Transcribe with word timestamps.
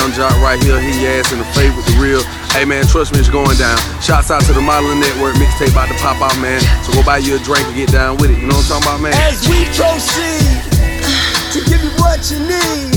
Yung 0.00 0.16
Joc 0.16 0.32
right 0.40 0.56
here. 0.64 0.80
He 0.80 1.04
ass 1.04 1.28
in 1.28 1.36
the 1.36 1.44
favorite, 1.52 1.84
the 1.84 1.92
real. 2.00 2.24
Hey 2.56 2.64
man, 2.64 2.88
trust 2.88 3.12
me, 3.12 3.20
it's 3.20 3.28
going 3.28 3.52
down. 3.60 3.76
Shouts 4.00 4.32
out 4.32 4.40
to 4.48 4.52
the 4.56 4.60
Modeling 4.64 4.96
Network 4.96 5.36
mixtape 5.36 5.76
about 5.76 5.92
to 5.92 5.98
pop 6.00 6.16
out, 6.24 6.32
man. 6.40 6.56
So 6.80 6.96
go 6.96 7.04
buy 7.04 7.20
you 7.20 7.36
a 7.36 7.40
drink 7.44 7.68
and 7.68 7.76
get 7.76 7.92
down 7.92 8.16
with 8.16 8.32
it. 8.32 8.40
You 8.40 8.48
know 8.48 8.56
what 8.56 8.64
I'm 8.72 8.80
talking 8.80 8.88
about, 8.88 9.00
man? 9.04 9.12
As 9.28 9.44
we 9.44 9.60
proceed 9.76 10.56
to 11.52 11.58
give 11.68 11.84
you 11.84 11.92
what 12.00 12.24
you 12.32 12.40
need. 12.48 12.96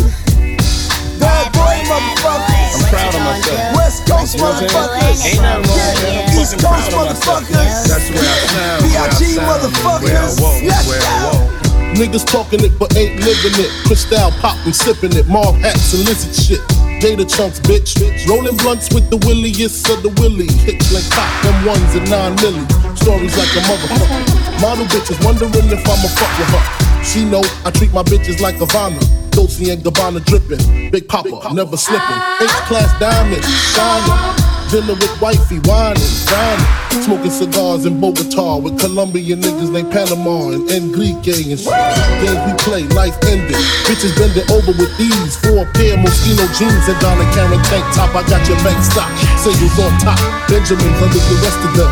Bad 1.20 1.52
boy 1.52 1.76
motherfuckers. 1.92 2.72
I'm 2.72 2.88
proud 2.88 3.12
of 3.20 3.24
myself. 3.28 3.76
West 3.76 4.00
Coast 4.08 4.40
motherfuckers. 4.40 5.28
Ain't 5.28 5.44
nothing 5.44 5.68
wrong 5.68 5.92
with 6.00 6.08
Yeah. 6.08 6.40
East 6.40 6.56
Coast 6.64 6.88
motherfuckers. 6.88 7.84
That's 7.84 8.08
where 8.16 8.24
I 8.24 8.40
sound. 8.48 8.80
B.I.G. 8.80 9.20
sound, 9.36 9.44
motherfuckers. 9.52 10.40
Where 10.40 10.72
Let's 10.72 10.88
go. 10.88 11.52
Niggas 12.00 12.24
talking 12.26 12.64
it 12.64 12.72
but 12.80 12.96
ain't 12.96 13.20
living 13.28 13.60
it. 13.60 13.70
Cristal 13.84 14.32
poppin', 14.40 14.72
sippin' 14.72 15.20
it. 15.20 15.28
Marv 15.28 15.60
hats 15.60 15.94
and 15.94 16.08
lizard 16.08 16.32
shit. 16.34 16.83
Data 17.04 17.26
chunks, 17.26 17.60
bitch. 17.60 18.00
Bitch. 18.00 18.26
Rolling 18.30 18.56
blunts 18.56 18.88
with 18.94 19.10
the 19.10 19.18
williest 19.28 19.90
of 19.90 20.02
the 20.04 20.10
willy. 20.22 20.48
Hits 20.64 20.88
like 20.96 21.04
pop, 21.12 21.28
them 21.44 21.66
ones 21.66 21.96
and 22.00 22.10
nine 22.10 22.34
milli. 22.38 22.64
Stories 22.98 23.36
like 23.36 23.52
a 23.60 23.62
motherfucker. 23.68 24.62
Model 24.62 24.86
bitches 24.86 25.20
wondering 25.20 25.52
if 25.68 25.84
I'ma 25.84 26.08
fuck 26.16 26.32
with 26.40 26.48
her. 26.56 27.04
She 27.04 27.26
know 27.26 27.44
I 27.66 27.72
treat 27.72 27.92
my 27.92 28.04
bitches 28.04 28.40
like 28.40 28.56
Havana. 28.56 29.02
Dolce 29.32 29.70
and 29.70 29.84
Gabbana 29.84 30.24
drippin'. 30.24 30.92
Big 30.92 31.10
Papa, 31.10 31.54
never 31.54 31.76
slippin'. 31.76 32.20
H-class 32.40 32.88
ah. 32.88 32.98
diamond, 33.02 33.44
shining. 33.44 34.43
Dinner 34.74 34.98
with 34.98 35.22
wifey, 35.22 35.62
whining, 35.70 36.02
dining. 36.26 36.66
Smoking 37.06 37.30
cigars 37.30 37.86
in 37.86 38.02
Bogota 38.02 38.58
with 38.58 38.80
Colombian 38.82 39.38
niggas 39.38 39.70
named 39.70 39.94
Panama 39.94 40.50
and 40.50 40.66
Enrique 40.66 41.54
and 41.54 41.62
shit. 41.62 41.78
Games 42.26 42.42
we 42.42 42.54
play, 42.66 42.82
life 42.98 43.14
ending. 43.30 43.54
Bitches 43.86 44.18
bending 44.18 44.50
over 44.50 44.74
with 44.74 44.90
these. 44.98 45.38
Four 45.46 45.70
pair 45.78 45.94
Moschino 46.02 46.50
jeans 46.58 46.90
and 46.90 46.98
Donna 47.06 47.22
Karan 47.38 47.62
tank 47.70 47.86
top. 47.94 48.18
I 48.18 48.26
got 48.26 48.42
your 48.50 48.58
bank 48.66 48.82
stock. 48.82 49.14
Singles 49.46 49.78
on 49.78 49.94
top. 50.02 50.18
Benjamins 50.50 50.98
under 51.06 51.22
the 51.22 51.38
rest 51.46 51.62
of 51.70 51.78
them. 51.78 51.92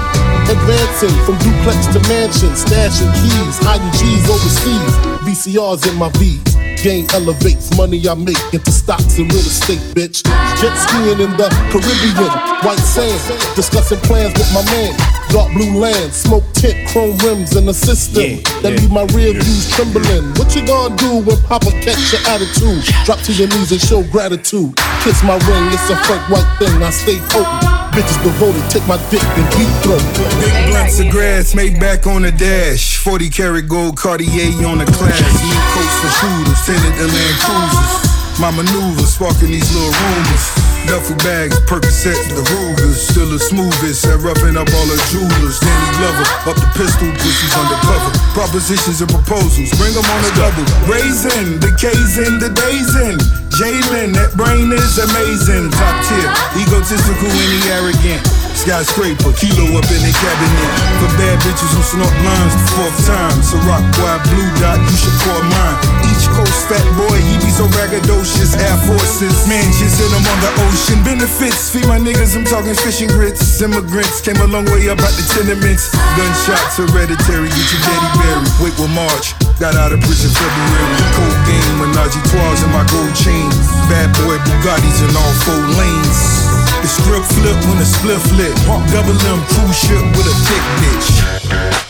Advancing 0.49 1.13
from 1.21 1.37
duplex 1.37 1.85
to 1.93 2.01
mansion. 2.09 2.49
Stashing 2.57 3.13
keys, 3.21 3.61
hiding 3.61 3.93
G's 3.93 4.25
overseas. 4.25 4.93
VCRs 5.21 5.85
in 5.85 5.99
my 6.01 6.09
V's. 6.17 6.50
Game 6.81 7.05
elevates 7.13 7.77
money 7.77 8.01
I 8.09 8.15
make 8.15 8.41
into 8.51 8.71
stocks 8.71 9.19
and 9.19 9.31
real 9.31 9.45
estate, 9.45 9.77
bitch. 9.93 10.25
Jet 10.57 10.73
skiing 10.81 11.21
in 11.21 11.37
the 11.37 11.45
Caribbean, 11.69 12.33
white 12.65 12.81
sand. 12.81 13.21
Discussing 13.55 13.99
plans 13.99 14.33
with 14.33 14.51
my 14.51 14.65
man. 14.65 14.97
Dark 15.29 15.53
blue 15.53 15.77
land, 15.77 16.11
smoke 16.11 16.43
tint, 16.53 16.89
chrome 16.89 17.15
rims 17.19 17.55
and 17.55 17.69
a 17.69 17.73
system. 17.73 18.41
that 18.63 18.73
leave 18.81 18.89
my 18.89 19.05
rear 19.13 19.31
views 19.33 19.69
trembling. 19.75 20.25
What 20.41 20.55
you 20.55 20.65
gonna 20.65 20.95
do 20.97 21.21
when 21.21 21.37
Papa 21.45 21.69
catch 21.85 22.01
your 22.13 22.21
attitude? 22.25 22.81
Drop 23.05 23.19
to 23.29 23.33
your 23.33 23.47
knees 23.49 23.71
and 23.71 23.81
show 23.81 24.01
gratitude. 24.09 24.75
Kiss 25.03 25.21
my 25.21 25.37
ring, 25.37 25.65
it's 25.69 25.87
a 25.89 25.95
Frank 26.09 26.29
White 26.33 26.49
thing. 26.57 26.81
I 26.81 26.89
stay 26.89 27.19
potent. 27.29 27.80
Bitches 27.91 28.23
devoted, 28.23 28.63
take 28.71 28.87
my 28.87 28.95
dick 29.11 29.23
and 29.35 29.47
deep 29.51 29.67
throat. 29.83 29.99
Big 30.39 30.55
blunts 30.71 30.99
of 30.99 31.11
grass 31.11 31.53
made 31.53 31.77
back 31.77 32.07
on 32.07 32.21
the 32.21 32.31
dash. 32.31 32.95
40 32.97 33.29
karat 33.29 33.67
gold 33.67 33.97
Cartier 33.97 34.47
on 34.63 34.79
the 34.79 34.87
class. 34.95 35.19
New 35.43 35.59
coats 35.75 35.97
for 35.99 36.11
shooters, 36.23 36.59
tinted 36.63 36.95
the 36.95 37.07
Land 37.11 37.35
Cruisers. 37.43 38.11
My 38.39 38.49
maneuvers 38.49 39.11
sparking 39.11 39.51
these 39.51 39.67
little 39.75 39.91
rumors. 39.91 40.43
Duffel 40.87 41.19
bags, 41.19 41.59
Percocets, 41.67 42.31
the 42.31 42.41
Rugers. 42.55 42.95
Still 43.11 43.27
the 43.27 43.37
smoothest 43.37 44.07
at 44.07 44.23
roughing 44.23 44.55
up 44.55 44.71
all 44.71 44.87
the 44.87 44.97
jewelers. 45.11 45.59
Danny 45.59 45.89
Glover, 45.99 46.25
up 46.47 46.57
the 46.57 46.71
pistol, 46.79 47.11
pussies 47.19 47.53
undercover. 47.59 48.11
Propositions 48.31 49.03
and 49.03 49.11
proposals, 49.11 49.67
bring 49.75 49.91
them 49.91 50.07
on 50.07 50.21
the 50.23 50.31
double. 50.39 50.63
Raisin, 50.87 51.59
the 51.59 51.75
K's 51.75 52.23
in, 52.23 52.39
the 52.39 52.49
days 52.55 52.91
in. 53.03 53.19
Jalen, 53.51 54.13
that 54.13 54.31
brain 54.35 54.71
is 54.71 54.97
amazing. 54.97 55.69
Top 55.71 55.95
tier, 56.07 56.31
egotistical 56.63 57.27
and 57.27 57.51
he 57.51 57.69
arrogant. 57.69 58.40
Skyscraper, 58.55 59.33
kilo 59.37 59.65
up 59.79 59.87
in 59.89 60.01
the 60.03 60.13
cabinet. 60.13 60.69
For 61.01 61.09
bad 61.17 61.37
bitches 61.41 61.71
who 61.73 61.81
snort 61.81 62.13
lines 62.21 62.53
the 62.53 62.65
fourth 62.77 62.97
time. 63.07 63.37
So 63.41 63.57
rock 63.65 63.81
boy, 63.97 64.15
blue 64.29 64.51
dot, 64.61 64.77
you 64.77 64.97
should 64.97 65.17
call 65.25 65.41
mine. 65.47 65.77
Each 66.11 66.25
coast 66.35 66.69
fat 66.69 66.83
boy, 66.99 67.17
he 67.17 67.39
be 67.41 67.49
so 67.49 67.65
braggadocious. 67.73 68.53
Air 68.59 68.77
Forces, 68.85 69.47
mansions 69.49 69.97
in 69.97 70.09
them 70.13 70.25
on 70.25 70.39
the 70.43 70.51
ocean. 70.67 70.99
Benefits, 71.01 71.71
feed 71.71 71.87
my 71.87 71.97
niggas, 71.97 72.37
I'm 72.37 72.45
talking 72.45 72.75
fishing 72.75 73.09
grits. 73.09 73.61
Immigrants 73.61 74.21
came 74.21 74.37
a 74.37 74.47
long 74.47 74.65
way 74.69 74.89
up 74.89 75.01
the 75.01 75.25
tenements. 75.33 75.89
Gunshots, 76.17 76.77
hereditary, 76.77 77.49
get 77.49 77.67
your 77.71 77.81
daddy 77.81 78.09
buried. 78.19 78.51
Wait, 78.61 78.75
will 78.77 78.91
March. 78.93 79.33
Got 79.61 79.77
out 79.77 79.93
of 79.93 80.01
prison 80.01 80.33
February. 80.33 80.97
Cold 81.13 81.39
game, 81.45 81.75
Menage 81.81 82.17
a 82.17 82.21
trois 82.29 82.61
in 82.65 82.69
my 82.73 82.85
gold 82.89 83.13
chain. 83.13 83.49
Bad 83.89 84.09
boy 84.21 84.37
Bugattis 84.41 85.01
in 85.05 85.15
all 85.15 85.33
four 85.45 85.61
lanes. 85.77 86.40
The 86.81 86.87
script 86.87 87.27
flip 87.33 87.57
when 87.67 87.77
the 87.77 87.85
split 87.85 88.19
flip. 88.33 88.53
Double 88.91 89.17
M 89.29 89.39
cruise 89.45 89.77
ship 89.77 90.03
with 90.17 90.25
a 90.25 90.35
thick 90.47 90.63
bitch. 90.81 91.09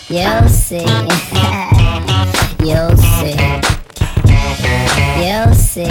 You'll 0.18 0.50
see. 0.50 0.84
You'll 2.68 2.97
see. 2.97 3.35
You'll 5.24 5.53
see. 5.56 5.88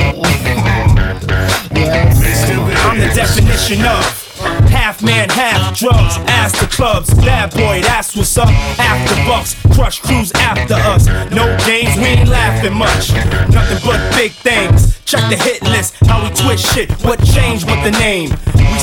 You'll 1.75 2.13
see. 2.13 2.61
I'm 2.83 2.99
the 2.99 3.11
definition 3.15 3.81
of 3.87 4.21
half 4.69 5.03
man, 5.03 5.29
half 5.31 5.79
drugs. 5.79 6.17
Ask 6.29 6.59
the 6.61 6.67
clubs, 6.67 7.13
bad 7.15 7.51
boy, 7.53 7.81
that's 7.83 8.17
what's 8.17 8.37
up. 8.37 8.49
After 8.79 9.15
bucks, 9.27 9.55
crush 9.75 10.01
crews 10.01 10.33
after 10.33 10.75
us. 10.75 11.07
No 11.31 11.57
games, 11.67 11.97
we 11.97 12.05
ain't 12.05 12.29
laughing 12.29 12.75
much. 12.75 13.13
Nothing 13.53 13.79
but 13.85 14.15
big 14.17 14.33
things. 14.33 14.99
Check 15.05 15.29
the 15.31 15.37
hit 15.37 15.63
list, 15.63 15.95
how 16.07 16.23
we 16.23 16.31
twist 16.35 16.73
shit. 16.75 16.91
What 17.05 17.23
changed 17.25 17.67
with 17.67 17.83
the 17.85 17.93
name? 17.93 18.31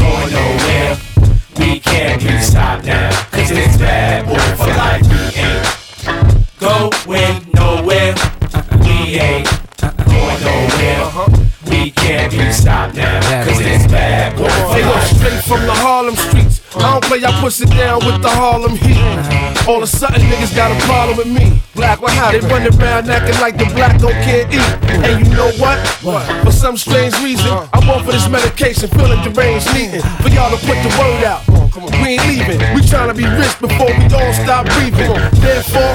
going 0.00 0.32
nowhere. 0.32 0.96
We 1.58 1.80
can't 1.80 2.20
be 2.22 2.38
stopped 2.40 2.84
now. 2.86 3.10
Cause 3.30 3.50
it's 3.50 3.76
bad 3.76 4.26
boy 4.26 4.48
for 4.56 4.72
life. 4.82 5.04
We 5.06 5.16
ain't 5.40 5.64
going 6.58 7.46
nowhere. 7.54 8.14
We 8.84 9.20
ain't 9.20 9.48
going 9.80 10.40
nowhere. 10.48 11.04
We 11.70 11.90
can't 11.90 12.32
be 12.32 12.52
stopped 12.52 12.94
now. 12.96 13.44
Cause 13.44 13.60
it's 13.60 13.86
bad 13.92 14.36
boy 14.36 14.48
for 14.48 14.80
life. 14.80 15.16
straight 15.16 15.42
from 15.44 15.66
the 15.66 15.74
Harlem 15.74 16.16
streets. 16.16 16.59
I 16.76 16.92
don't 16.92 17.04
play, 17.04 17.24
I 17.24 17.32
push 17.40 17.60
it 17.60 17.70
down 17.70 17.98
with 18.06 18.22
the 18.22 18.30
Harlem 18.30 18.76
heat. 18.76 18.96
All 19.66 19.78
of 19.78 19.82
a 19.82 19.86
sudden, 19.86 20.22
niggas 20.22 20.54
got 20.54 20.70
a 20.70 20.78
problem 20.86 21.16
with 21.16 21.26
me. 21.26 21.60
Black, 21.74 22.00
what 22.00 22.12
happened? 22.12 22.44
They 22.44 22.48
run 22.48 22.62
around 22.62 23.10
acting 23.10 23.40
like 23.40 23.58
the 23.58 23.66
black 23.74 23.98
don't 24.00 24.14
care 24.22 24.46
eat. 24.46 24.70
And 25.02 25.26
you 25.26 25.34
know 25.34 25.50
what? 25.58 25.78
For 26.44 26.52
some 26.52 26.76
strange 26.76 27.18
reason, 27.20 27.50
uh-huh. 27.50 27.68
I'm 27.74 27.90
on 27.90 28.04
for 28.04 28.12
this 28.12 28.28
medication, 28.28 28.88
feeling 28.90 29.18
deranged, 29.22 29.66
needing 29.74 30.02
for 30.22 30.28
y'all 30.30 30.50
to 30.50 30.60
put 30.62 30.78
the 30.86 30.92
word 30.94 31.24
out. 31.24 31.42
We 32.02 32.18
ain't 32.18 32.26
leaving. 32.26 32.58
We 32.74 32.82
tryna 32.82 33.16
be 33.16 33.26
rich 33.26 33.54
before 33.58 33.90
we 33.90 34.04
all 34.14 34.32
stop 34.34 34.66
breathing. 34.78 35.10
Therefore, 35.42 35.94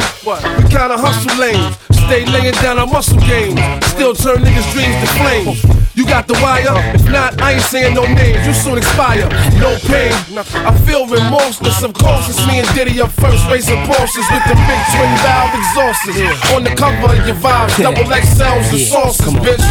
we 0.60 0.64
kinda 0.68 0.98
hustle 0.98 1.40
lanes. 1.40 1.76
Stay 2.06 2.24
laying 2.26 2.54
down 2.62 2.78
our 2.78 2.86
muscle 2.86 3.18
games. 3.22 3.60
Still 3.88 4.14
turn 4.14 4.38
niggas' 4.38 4.72
dreams 4.74 4.94
to 5.02 5.08
flames. 5.18 5.58
You 5.96 6.06
got 6.06 6.28
the 6.28 6.34
wire? 6.38 6.78
If 6.94 7.10
not, 7.10 7.42
I 7.42 7.54
ain't 7.54 7.64
saying 7.64 7.96
no 7.96 8.04
names. 8.04 8.46
You 8.46 8.54
soon 8.54 8.78
expire. 8.78 9.26
No 9.58 9.74
pain. 9.90 10.14
I 10.38 10.72
feel 10.86 11.08
remorseless. 11.08 11.82
Of 11.82 11.94
course, 11.96 12.30
it's 12.30 12.46
me 12.46 12.60
and 12.60 12.68
Diddy 12.76 13.02
up 13.02 13.10
first, 13.10 13.50
racing 13.50 13.82
Porsches 13.90 14.28
with 14.30 14.46
the 14.46 14.54
big 14.54 14.82
twin 14.94 15.12
valve 15.26 15.50
exhausters. 15.58 16.56
On 16.56 16.64
the 16.64 16.76
cover 16.78 17.10
of 17.10 17.26
your 17.26 17.38
vibes, 17.38 17.82
double 17.82 18.06
XLs 18.06 18.70
and 18.70 18.82
sauces, 18.86 19.34
bitch. 19.42 19.66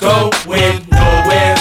Going 0.00 0.86
nowhere. 0.88 1.56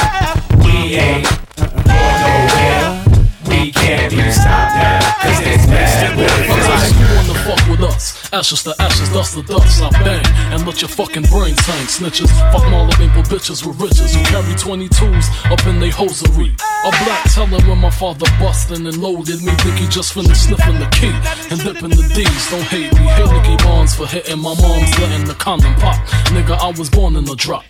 We 0.63 0.95
ain't 0.95 1.27
going 1.57 2.15
nowhere. 2.23 3.03
We 3.49 3.71
can't 3.73 4.09
be 4.09 4.31
stopped 4.31 4.75
now. 4.77 4.99
Cause 5.19 5.41
it's 5.41 5.65
bad 5.65 6.15
boy 6.15 6.27
for 6.47 6.61
life. 6.63 6.95
You 6.95 7.07
wanna 7.17 7.39
fuck 7.43 7.69
with 7.69 7.81
us? 7.81 8.16
Ashes 8.33 8.63
to 8.63 8.75
ashes, 8.79 9.09
dust 9.09 9.35
to 9.35 9.43
dust. 9.43 9.81
I 9.81 9.89
bang 10.03 10.25
and 10.51 10.65
let 10.67 10.81
your 10.81 10.89
fucking 10.89 11.23
brain 11.23 11.55
tank. 11.55 11.87
Snitches, 11.87 12.27
fuck 12.51 12.63
Marla 12.63 12.91
Maple 12.99 13.23
bitches 13.23 13.65
with 13.65 13.79
riches 13.79 14.13
who 14.13 14.23
carry 14.25 14.53
22s 14.53 15.51
up 15.51 15.65
in 15.65 15.79
they 15.79 15.89
hosiery. 15.89 16.55
A 16.83 16.91
black 17.05 17.23
teller 17.31 17.59
when 17.67 17.77
my 17.77 17.89
father 17.89 18.25
bustin' 18.39 18.85
and 18.85 18.97
loaded 18.97 19.41
me. 19.43 19.51
Think 19.63 19.77
he 19.77 19.87
just 19.87 20.13
finished 20.13 20.43
sniffing 20.43 20.79
the 20.79 20.89
key 20.91 21.15
and 21.51 21.59
dipping 21.63 21.89
the 21.95 22.03
D's. 22.13 22.51
Don't 22.51 22.63
hate 22.63 22.91
me. 22.99 23.07
Hit 23.15 23.31
Nicky 23.31 23.63
Barnes 23.63 23.95
for 23.95 24.05
hitting 24.05 24.39
my 24.39 24.53
mom's 24.59 24.99
letting 24.99 25.25
the 25.25 25.35
condom 25.35 25.73
pop. 25.75 25.95
Nigga, 26.35 26.57
I 26.57 26.77
was 26.77 26.89
born 26.89 27.15
in 27.15 27.23
the 27.23 27.35
drop. 27.35 27.63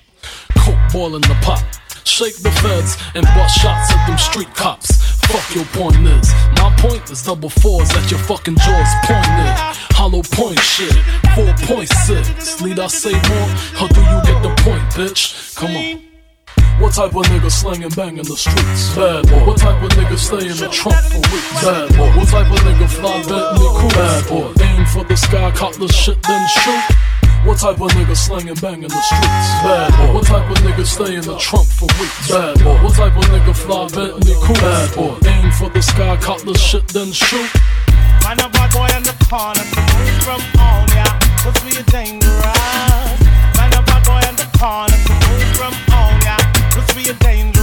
Coke 0.58 0.76
boiling 0.92 1.22
the 1.22 1.38
pot. 1.42 1.64
shake 2.04 2.38
the 2.38 2.52
feds, 2.52 2.98
and 3.16 3.26
bust 3.36 3.60
shots 3.60 3.92
at 3.92 4.08
them 4.08 4.18
street 4.18 4.54
cops. 4.56 5.07
Fuck 5.28 5.56
your 5.56 5.66
point 5.66 6.08
is. 6.08 6.32
My 6.56 6.74
point 6.78 7.10
is 7.12 7.22
double 7.22 7.50
fours 7.50 7.90
at 7.92 8.10
your 8.10 8.20
fucking 8.22 8.56
jaws 8.56 8.92
pointed. 9.04 9.54
Hollow 9.92 10.24
point 10.24 10.60
shit, 10.60 10.94
4.6. 11.36 12.66
Need 12.66 12.80
I 12.80 12.88
say 12.88 13.12
more? 13.12 13.50
Or 13.82 13.88
do 13.90 14.00
you 14.00 14.20
get 14.24 14.42
the 14.42 14.54
point, 14.64 14.84
bitch? 14.96 15.56
Come 15.56 15.76
on. 15.76 16.08
What 16.80 16.94
type 16.94 17.16
of 17.16 17.26
nigga 17.26 17.52
slanging 17.52 17.90
bang 17.90 18.18
in 18.18 18.24
the 18.24 18.38
streets? 18.38 18.96
Bad 18.96 19.28
boy. 19.28 19.46
What 19.48 19.58
type 19.58 19.82
of 19.82 19.90
nigga 19.98 20.18
stay 20.18 20.48
in 20.48 20.58
the 20.58 20.70
trunk 20.70 20.98
for 21.10 21.18
weeks? 21.18 21.64
Bad 21.66 21.90
boy. 21.98 22.10
What 22.16 22.28
type 22.30 22.52
of 22.52 22.60
nigga 22.60 22.88
fly 22.88 23.18
Bentley 23.24 23.68
cool? 23.82 23.90
Bad 23.90 24.28
boy. 24.30 24.54
Aim 24.64 24.86
for 24.86 25.04
the 25.04 25.18
sky, 25.18 25.52
cop 25.52 25.74
the 25.74 25.88
shit, 25.88 26.22
then 26.24 26.48
shoot. 26.48 26.98
What 27.48 27.60
type 27.60 27.80
of 27.80 27.90
nigga 27.92 28.16
slanging 28.16 28.56
bang 28.56 28.84
in 28.84 28.90
the 28.90 29.02
streets? 29.08 29.50
Bad 29.64 29.92
boy. 29.96 30.14
What 30.16 30.26
type 30.26 30.52
of 30.52 30.58
nigga 30.58 30.86
stay 30.86 31.16
in 31.16 31.22
the 31.22 31.38
trunk 31.38 31.68
for 31.70 31.88
weeks? 31.98 32.30
Bad 32.30 32.60
boy. 32.62 32.76
What 32.84 32.94
type 32.94 33.16
of 33.16 33.24
nigga 33.24 33.56
fly 33.56 33.88
Bentley 33.88 34.36
cool? 34.44 34.56
Bad 34.56 34.94
boy. 34.94 35.16
Aim 35.32 35.52
for 35.54 35.70
the 35.70 35.82
sky, 35.82 36.18
cop 36.18 36.42
the 36.42 36.54
shit, 36.58 36.86
then 36.90 37.10
shoot. 37.14 37.50
Find 38.20 38.42
a 38.42 38.50
bad 38.50 38.70
boy 38.76 38.92
in 38.98 39.04
the 39.04 39.16
corner 39.32 39.64
to 39.64 39.80
move 39.80 40.20
from 40.28 40.42
on 40.60 40.92
ya. 40.92 41.08
Cause 41.40 41.56
we 41.64 41.72
are 41.80 41.88
dangerous. 41.88 43.18
Find 43.56 43.74
a 43.74 43.82
bad 43.82 44.04
boy 44.04 44.22
in 44.28 44.36
the 44.36 44.50
corner 44.60 45.00
to 45.08 45.14
move 45.16 45.48
from 45.56 45.74
on 45.96 46.20
ya. 46.28 46.36
Cause 46.76 46.92
we 47.00 47.10
are 47.10 47.18
dangerous. 47.24 47.57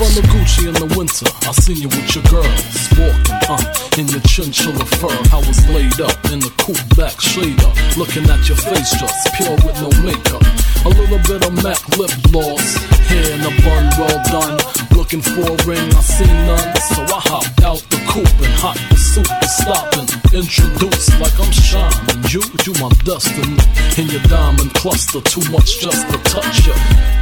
From 0.00 0.14
the 0.14 0.26
Gucci 0.32 0.66
in 0.66 0.72
the 0.80 0.88
winter, 0.96 1.28
I 1.44 1.52
seen 1.52 1.76
you 1.76 1.88
with 1.88 2.08
your 2.16 2.24
girls 2.32 2.88
walking, 2.96 3.36
uh, 3.52 3.60
in 4.00 4.08
your 4.08 4.24
chinchilla 4.24 4.86
fur. 4.96 5.12
I 5.28 5.44
was 5.44 5.60
laid 5.68 6.00
up 6.00 6.16
in 6.32 6.40
the 6.40 6.48
cool 6.56 6.80
back 6.96 7.20
shader, 7.20 7.68
looking 8.00 8.24
at 8.24 8.48
your 8.48 8.56
face 8.56 8.96
just 8.96 9.34
pure 9.36 9.52
with 9.60 9.76
no 9.76 9.92
makeup. 10.00 10.40
A 10.84 10.88
little 10.88 11.18
bit 11.28 11.44
of 11.46 11.52
MAC 11.62 11.80
lip 11.98 12.10
gloss, 12.30 12.74
hair 13.08 13.32
in 13.34 13.40
a 13.40 13.52
bun, 13.62 13.84
well 13.98 14.22
done. 14.32 14.58
Looking 14.96 15.20
for 15.20 15.42
a 15.42 15.56
ring, 15.66 15.92
I 15.94 16.00
seen 16.00 16.32
none, 16.46 16.76
so 16.94 17.02
I 17.02 17.20
hopped 17.20 17.62
out 17.62 17.82
the 17.90 18.00
coupe 18.08 18.40
and 18.40 18.54
hot 18.56 18.78
pursuit 18.88 19.28
was 19.28 19.52
stopping. 19.60 20.08
Introduced 20.32 21.18
like 21.20 21.34
I'm 21.40 21.52
shining, 21.52 22.22
you, 22.30 22.40
you 22.64 22.72
my 22.80 22.88
destiny. 23.04 23.58
In 23.98 24.06
your 24.08 24.22
diamond 24.30 24.72
cluster, 24.74 25.20
too 25.20 25.44
much 25.50 25.80
just 25.80 26.08
to 26.08 26.16
touch 26.30 26.66
you. 26.66 26.72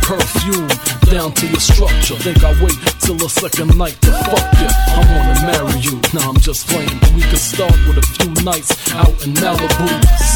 Perfume 0.05 0.69
down 1.11 1.33
to 1.33 1.47
your 1.47 1.61
structure. 1.61 2.17
Think 2.21 2.45
I 2.45 2.53
wait 2.63 2.77
till 3.01 3.17
the 3.17 3.29
second 3.29 3.77
night 3.77 3.97
to 4.03 4.13
fuck 4.29 4.49
you. 4.61 4.69
I 4.69 5.01
wanna 5.09 5.37
marry 5.49 5.81
you. 5.81 5.97
Nah, 6.13 6.29
I'm 6.29 6.39
just 6.41 6.69
playing, 6.69 6.93
we 7.17 7.23
could 7.23 7.41
start 7.41 7.73
with 7.89 7.99
a 7.99 8.07
few 8.21 8.33
nights 8.45 8.71
out 8.93 9.17
in 9.25 9.33
Malibu, 9.41 9.89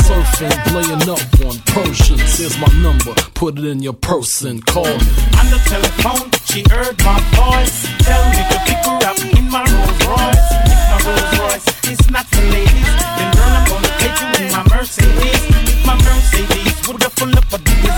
surfing, 0.09 0.57
laying 0.73 1.05
up 1.09 1.23
on 1.45 1.57
Persians. 1.69 2.39
Here's 2.39 2.57
my 2.59 2.73
number, 2.81 3.12
put 3.35 3.59
it 3.59 3.64
in 3.64 3.82
your 3.82 3.93
purse 3.93 4.43
and 4.43 4.64
call 4.67 4.85
me. 4.85 5.09
On 5.41 5.47
the 5.50 5.61
telephone, 5.67 6.31
she 6.47 6.64
heard 6.70 6.97
my 7.05 7.19
voice. 7.35 7.87
Tell 8.06 8.23
me 8.31 8.41
to 8.50 8.59
pick 8.67 8.81
her 8.87 8.99
up 9.11 9.19
in 9.38 9.50
my 9.50 9.64
Rolls 9.64 10.00
Royce. 10.06 10.49
If 10.70 10.81
my 10.91 10.99
Rolls 11.06 11.38
Royce 11.41 11.69
is 11.91 12.11
not 12.11 12.26
for 12.26 12.44
ladies, 12.53 12.93
then 13.19 13.29
girl, 13.35 13.53
I'm 13.59 13.67
gonna 13.69 13.93
take 13.99 14.17
you 14.20 14.29
in 14.44 14.53
my 14.53 14.62
Mercedes. 14.70 15.43
If 15.73 15.87
my 15.87 15.97
Mercedes 15.97 16.88
would 16.88 17.03
have 17.03 17.12
full 17.14 17.32
up 17.37 17.53
of 17.53 17.64
disease, 17.64 17.93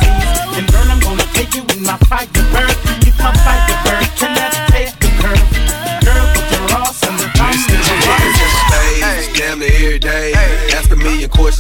then 0.55 0.67
girl, 0.67 0.89
I'm 0.91 1.01
gonna 1.01 1.27
take 1.35 1.55
you 1.55 1.63
in 1.75 1.83
my 1.83 1.99
Firebird 2.09 3.04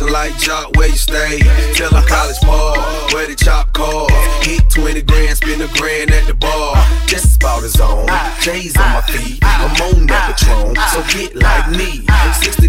a 0.00 0.05
like 0.06 0.37
Jock, 0.38 0.76
where 0.76 0.88
you 0.88 0.96
stay? 0.96 1.41
Tell 1.75 1.91
them 1.91 2.05
college 2.06 2.41
ball, 2.43 2.76
where 3.12 3.26
the 3.26 3.35
chop 3.35 3.73
call. 3.73 4.08
Hit 4.43 4.69
20 4.70 5.02
grand, 5.02 5.37
spend 5.37 5.62
a 5.62 5.69
grand 5.79 6.11
at 6.11 6.26
the 6.26 6.35
bar. 6.35 6.76
Just 7.06 7.37
about 7.37 7.62
his 7.62 7.81
own. 7.81 8.06
J's 8.41 8.76
on 8.76 8.93
my 8.93 9.00
feet, 9.02 9.38
I'm 9.43 9.70
on 9.82 10.06
that 10.06 10.38
Patron, 10.38 10.75
so 10.93 11.02
get 11.12 11.35
like 11.37 11.70
me. 11.70 12.06
69 12.41 12.64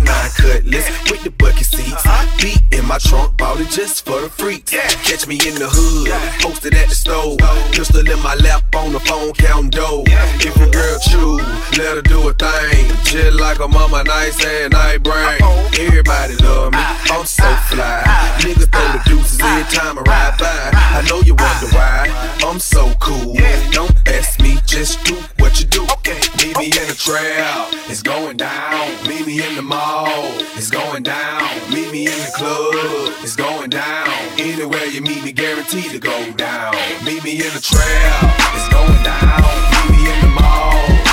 bought 3.55 3.65
it 3.65 3.71
just 3.71 4.05
for 4.05 4.21
the 4.21 4.29
freaks. 4.29 4.71
Catch 4.71 5.27
me 5.27 5.35
in 5.35 5.55
the 5.55 5.67
hood, 5.69 6.09
posted 6.41 6.73
at 6.75 6.89
the 6.89 6.95
stove. 6.95 7.37
Pistol 7.71 8.07
in 8.07 8.21
my 8.21 8.35
lap 8.35 8.63
on 8.75 8.91
the 8.91 8.99
phone, 8.99 9.33
counting 9.33 9.69
dough. 9.69 10.03
If 10.07 10.55
your 10.57 10.69
girl 10.69 10.99
chew, 10.99 11.37
let 11.77 11.95
her 11.95 12.01
do 12.01 12.27
a 12.27 12.33
thing. 12.33 12.85
Just 13.03 13.39
like 13.39 13.59
a 13.59 13.67
mama, 13.67 14.03
nice 14.03 14.43
and 14.43 14.73
night 14.73 15.03
brain. 15.03 15.39
Everybody 15.79 16.35
love 16.37 16.73
me, 16.73 16.79
I'm 17.11 17.25
so 17.25 17.47
fly. 17.69 18.03
Niggas 18.39 18.71
throw 18.71 18.87
the 18.91 19.01
deuces 19.05 19.39
every 19.41 19.63
time 19.75 19.99
I 19.99 20.01
ride 20.01 20.37
by. 20.39 20.69
I 20.73 21.05
know 21.09 21.21
you 21.21 21.35
wonder 21.35 21.67
why, 21.75 22.09
I'm 22.43 22.59
so 22.59 22.91
cool. 22.99 23.35
Don't 23.71 23.95
ask 24.07 24.39
me, 24.39 24.57
just 24.65 25.03
do 25.05 25.15
what 25.39 25.59
you 25.59 25.67
do. 25.67 25.74
Me 26.65 26.71
in 26.71 26.87
the 26.87 26.95
trail, 26.95 27.67
it's 27.91 28.01
going 28.01 28.37
down. 28.37 28.89
Meet 29.07 29.27
me 29.27 29.47
in 29.47 29.55
the 29.55 29.61
mall, 29.61 30.09
it's 30.57 30.71
going 30.71 31.03
down. 31.03 31.43
Meet 31.69 31.91
me 31.91 32.07
in 32.07 32.17
the 32.25 32.31
club, 32.35 33.13
it's 33.21 33.35
going 33.35 33.69
down. 33.69 34.09
Anywhere 34.39 34.85
you 34.85 34.99
meet 35.03 35.23
me, 35.23 35.31
guaranteed 35.31 35.91
to 35.91 35.99
go 35.99 36.31
down. 36.31 36.73
Meet 37.05 37.23
me 37.23 37.33
in 37.33 37.53
the 37.53 37.61
trail, 37.61 38.17
it's 38.57 38.69
going 38.73 39.03
down. 39.03 39.45
Meet 39.77 39.91
me 39.93 40.11
in 40.11 40.21
the 40.21 40.31
mall, 40.41 41.04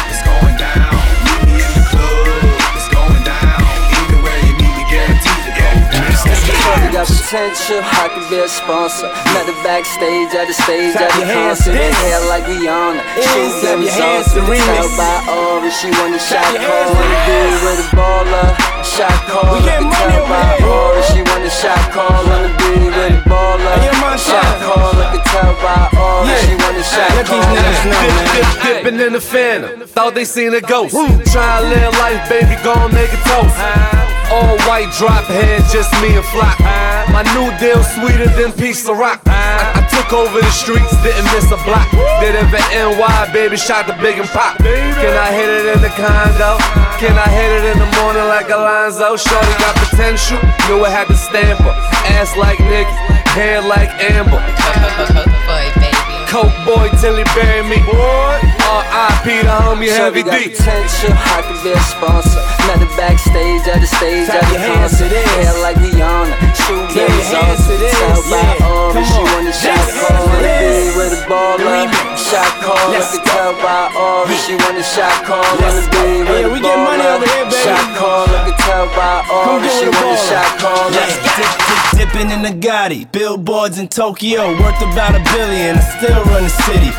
Shorty 6.72 6.88
got 6.92 7.04
potential, 7.06 7.80
I 7.84 8.08
could 8.16 8.24
be 8.32 8.40
a 8.40 8.48
sponsor. 8.48 9.08
Met 9.36 9.44
her 9.44 9.58
backstage 9.60 10.32
at 10.32 10.48
the 10.48 10.56
stage 10.56 10.96
at 10.96 11.12
the 11.12 11.20
your 11.20 11.28
hands 11.28 11.60
to 11.68 11.72
concert. 11.72 11.92
Hair 12.00 12.20
like 12.32 12.44
Rihanna. 12.48 13.02
Shoes 13.20 13.60
clap 13.60 13.76
them 13.76 13.80
your 13.84 13.92
hands 13.92 14.32
sauce. 14.32 14.40
to 14.40 14.40
Tell 14.40 14.88
by 14.96 15.16
Aura, 15.28 15.68
she 15.68 15.88
want 15.92 16.16
a 16.16 16.20
shot 16.20 16.48
call. 16.56 16.88
Wanna 16.96 17.20
be 17.28 17.40
with 17.60 17.84
a 17.84 17.86
baller. 17.92 18.48
Shot 18.80 19.18
call. 19.28 19.52
We 19.52 19.58
getting 19.68 19.92
Can 19.92 20.16
tell 20.16 20.24
by. 20.32 20.64
Aura, 20.64 21.02
she 21.12 21.20
want 21.20 21.44
a 21.44 21.52
shot 21.52 21.82
call. 21.92 22.08
Wanna 22.24 22.48
be 22.56 22.72
with 22.88 23.20
a 23.20 23.22
baller. 23.28 23.76
Shot 24.16 24.56
call. 24.64 24.96
I 24.96 25.12
can 25.12 25.24
tell 25.28 25.52
by 25.60 25.92
Yeah. 26.24 26.40
she 26.40 26.52
want 26.56 26.76
a 26.80 26.84
shot 26.88 27.12
call. 27.28 27.44
niggas 27.52 27.84
know, 27.84 28.00
Dip, 28.00 28.16
man. 28.16 28.32
dip, 28.32 28.48
dipping 28.64 29.00
in 29.00 29.12
the 29.12 29.20
phantom. 29.20 29.84
Thought 29.92 30.14
they 30.14 30.24
seen 30.24 30.54
a 30.56 30.60
ghost. 30.64 30.96
Try 31.32 31.60
to 31.60 31.68
live 31.68 31.92
life, 32.00 32.22
baby, 32.32 32.56
gon' 32.64 32.88
make 32.96 33.12
a 33.12 33.20
toast. 33.28 33.91
All 34.32 34.56
white 34.64 34.88
drop 34.96 35.28
head, 35.28 35.60
just 35.68 35.92
me 36.00 36.16
and 36.16 36.24
Flock. 36.32 36.56
My 37.12 37.20
new 37.36 37.52
deal 37.60 37.84
sweeter 37.84 38.32
than 38.32 38.48
piece 38.56 38.88
of 38.88 38.96
rock. 38.96 39.20
I, 39.28 39.76
I 39.76 39.80
took 39.92 40.08
over 40.16 40.40
the 40.40 40.48
streets, 40.48 40.88
didn't 41.04 41.28
miss 41.36 41.52
a 41.52 41.60
block. 41.68 41.84
Did 42.24 42.32
it 42.40 42.48
for 42.48 42.64
NY, 42.72 43.28
baby, 43.36 43.60
shot 43.60 43.84
the 43.84 43.92
big 44.00 44.16
and 44.16 44.28
pop. 44.32 44.56
Can 44.56 45.12
I 45.12 45.28
hit 45.36 45.52
it 45.52 45.76
in 45.76 45.84
the 45.84 45.92
condo? 46.00 46.56
Can 46.96 47.12
I 47.12 47.28
hit 47.28 47.60
it 47.60 47.76
in 47.76 47.78
the 47.78 47.90
morning 48.00 48.24
like 48.24 48.48
Alonzo? 48.48 49.20
Shorty 49.20 49.52
got 49.60 49.76
potential, 49.76 50.40
knew 50.64 50.80
I 50.80 50.88
had 50.88 51.12
to 51.12 51.16
stamp 51.16 51.60
her. 51.60 51.76
Ass 52.16 52.32
like 52.40 52.56
Nicky, 52.72 52.88
hair 53.36 53.60
like 53.60 53.92
Amber. 54.00 54.40
Coke 56.32 56.56
boy 56.64 56.88
till 57.04 57.20
he 57.20 57.24
bury 57.36 57.68
me. 57.68 58.61
R.I.P. 58.72 59.26
the 59.44 59.52
homie 59.52 59.88
Shorty 59.92 59.92
Heavy 59.92 60.22
got 60.24 60.38
D. 60.40 60.48
potential, 60.48 61.12
I 61.12 61.38
could 61.44 61.60
be 61.60 61.72
a 61.76 61.82
sponsor. 61.84 62.40
Met 62.64 62.80
her 62.80 62.92
backstage 62.96 63.64
at 63.68 63.80
the 63.84 63.88
stage 64.00 64.26
Clap 64.32 64.40
at 64.40 64.48
the 64.48 64.56
your 64.56 64.64
hands 64.64 64.96
to 64.96 65.04
concert. 65.04 65.12
this. 65.12 65.28
Hair 65.36 65.54
like 65.60 65.76
Rihanna, 65.76 66.34
shoe 66.56 66.80
Clap 66.88 66.94
game 66.96 67.12
your 67.12 67.28
hands 67.36 67.60
to 67.68 67.74
this, 67.76 67.92
Tell 67.92 68.22
by 68.32 68.40
yeah. 68.40 68.66
Aura, 68.72 68.92
Come 68.96 69.04
she 69.04 69.20
on. 69.20 69.28
want 69.28 69.48
a 69.48 69.52
shot 69.52 69.76
This 69.76 70.00
call. 70.00 70.24
Wanna 70.24 70.48
is 70.48 70.72
be 70.72 70.96
with 70.96 71.12
a 71.12 71.20
baller. 71.28 71.68
remix. 71.68 72.16
Shot 72.32 72.52
call, 72.64 72.80
I 72.80 72.92
Let's 72.96 73.12
can 73.12 73.20
go. 73.20 73.30
tell 73.32 73.52
by 73.60 73.82
Aura, 73.92 74.36
she 74.40 74.54
want 74.56 74.76
a 74.80 74.84
shot 74.86 75.16
call. 75.28 75.44
Let's 75.60 75.84
Wanna 75.84 75.92
go. 75.92 76.00
be 76.00 76.32
Hey, 76.32 76.42
with 76.48 76.52
we 76.52 76.58
a 76.58 76.62
getting 76.64 76.84
money 76.88 77.04
baller. 77.04 77.16
over 77.20 77.28
here, 77.28 77.44
baby. 77.52 77.64
Shot 77.68 77.86
call, 78.00 78.24
I 78.24 78.40
can 78.48 78.56
tell 78.64 78.86
by 78.96 79.12
Come 79.28 79.36
Aura, 79.36 79.60
get 79.60 79.72
she 79.76 79.84
with 79.84 79.92
a 79.92 80.00
want 80.00 80.08
a 80.08 80.16
baller. 80.16 80.28
shot 80.32 80.50
call. 80.62 80.84
Let's 80.96 81.14
dip, 81.20 81.36
dip, 81.36 81.82
dipping 82.00 82.28
in 82.32 82.40
the 82.40 82.54
Gotti. 82.56 83.04
Billboards 83.12 83.76
in 83.78 83.88
Tokyo, 83.88 84.48
worth 84.64 84.80
about 84.80 85.12
a 85.14 85.22
billion. 85.36 85.76
I 85.76 85.84
still 86.00 86.22
run 86.32 86.44
the 86.48 86.54
city 86.64 86.90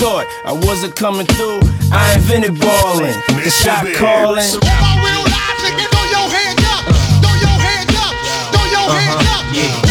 thought 0.00 0.26
I 0.44 0.52
wasn't 0.52 0.96
coming 0.96 1.26
through. 1.26 1.60
I 1.92 2.14
invented 2.14 2.58
balling, 2.58 3.14
the 3.42 3.50
shot 3.50 3.86
calling. 3.94 4.42
So 4.42 4.58
my 4.62 4.94
real 5.02 5.22
logic, 5.24 5.74
throw 5.90 6.04
your 6.10 6.28
hands 6.30 6.64
up, 6.74 6.82
throw 7.22 7.34
your 7.38 7.58
hands 7.58 7.94
up, 7.96 8.14
throw 8.52 8.64
your 8.74 8.86
uh-huh. 8.86 8.98
hands 8.98 9.28
up. 9.30 9.44
Yeah. 9.54 9.83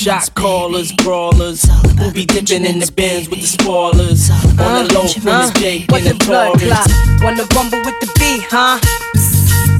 Shot 0.00 0.34
callers, 0.34 0.92
brawlers. 0.92 1.66
We'll 1.98 2.12
be 2.12 2.24
dipping 2.24 2.64
in 2.64 2.78
the 2.80 2.90
bins 2.90 3.28
with 3.28 3.40
the 3.40 3.46
spoilers. 3.46 4.30
On 4.56 4.56
the 4.56 4.88
low 4.96 5.04
from 5.04 5.44
this 5.44 5.52
Jake 5.60 5.92
in 5.92 6.04
the 6.04 6.16
the? 6.16 6.24
Taurus. 6.24 6.88
Wanna 7.20 7.44
rumble 7.52 7.84
with 7.84 8.00
the 8.00 8.08
B, 8.16 8.40
huh? 8.48 8.80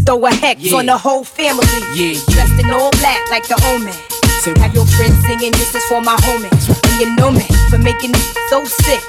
Throw 0.04 0.26
a 0.26 0.30
hex 0.30 0.60
Yeah. 0.60 0.76
on 0.76 0.86
the 0.86 0.98
whole 0.98 1.24
family. 1.24 1.64
Yeah, 1.96 2.20
Dressed 2.28 2.60
in 2.60 2.70
all 2.70 2.90
black 3.00 3.20
like 3.30 3.48
the 3.48 3.56
omen. 3.72 3.96
Say 4.44 4.52
Have 4.60 4.74
your 4.74 4.84
friends 4.86 5.16
singing, 5.26 5.52
this 5.52 5.74
is 5.74 5.84
for 5.84 6.02
my 6.02 6.16
homies. 6.28 6.68
And 6.68 7.00
you 7.00 7.16
know 7.16 7.30
me 7.30 7.46
for 7.70 7.78
making 7.78 8.10
it 8.12 8.26
so 8.50 8.64
sick. 8.64 9.00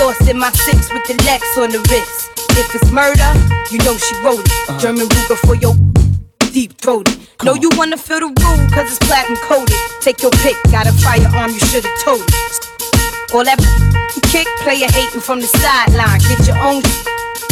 Lost 0.00 0.26
in 0.28 0.38
my 0.38 0.50
six 0.64 0.88
with 0.92 1.04
the 1.04 1.16
Lex 1.28 1.44
on 1.58 1.70
the 1.76 1.80
wrist. 1.92 2.32
If 2.56 2.74
it's 2.74 2.90
murder, 2.90 3.30
you 3.70 3.78
know 3.84 3.96
she 3.98 4.14
wrote 4.24 4.40
it. 4.40 4.52
Uh-huh. 4.68 4.78
German 4.80 5.08
Ruger 5.08 5.36
for 5.44 5.56
your 5.56 5.74
deep 6.84 7.04
throated. 7.04 7.18
Know 7.42 7.54
you 7.54 7.70
wanna 7.76 7.96
feel 7.96 8.20
the 8.20 8.26
rule, 8.26 8.60
cause 8.70 8.88
it's 8.88 8.98
platinum 9.06 9.38
coated. 9.42 9.76
Take 10.00 10.22
your 10.22 10.30
pick, 10.42 10.56
got 10.70 10.86
a 10.86 10.92
firearm, 10.92 11.50
you 11.52 11.60
should've 11.60 11.90
told 12.02 12.20
it. 12.20 12.34
All 13.34 13.44
that 13.44 13.58
kick, 14.30 14.46
player 14.62 14.88
hating 14.88 15.20
from 15.20 15.40
the 15.40 15.46
sideline. 15.46 16.20
Get 16.28 16.46
your 16.46 16.58
own 16.58 16.82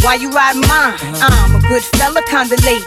why 0.02 0.16
you 0.16 0.30
ride 0.30 0.56
mine? 0.56 0.98
I'm 1.22 1.54
a 1.54 1.60
good 1.68 1.82
fella, 1.94 2.22
kinda 2.26 2.56
late. 2.66 2.82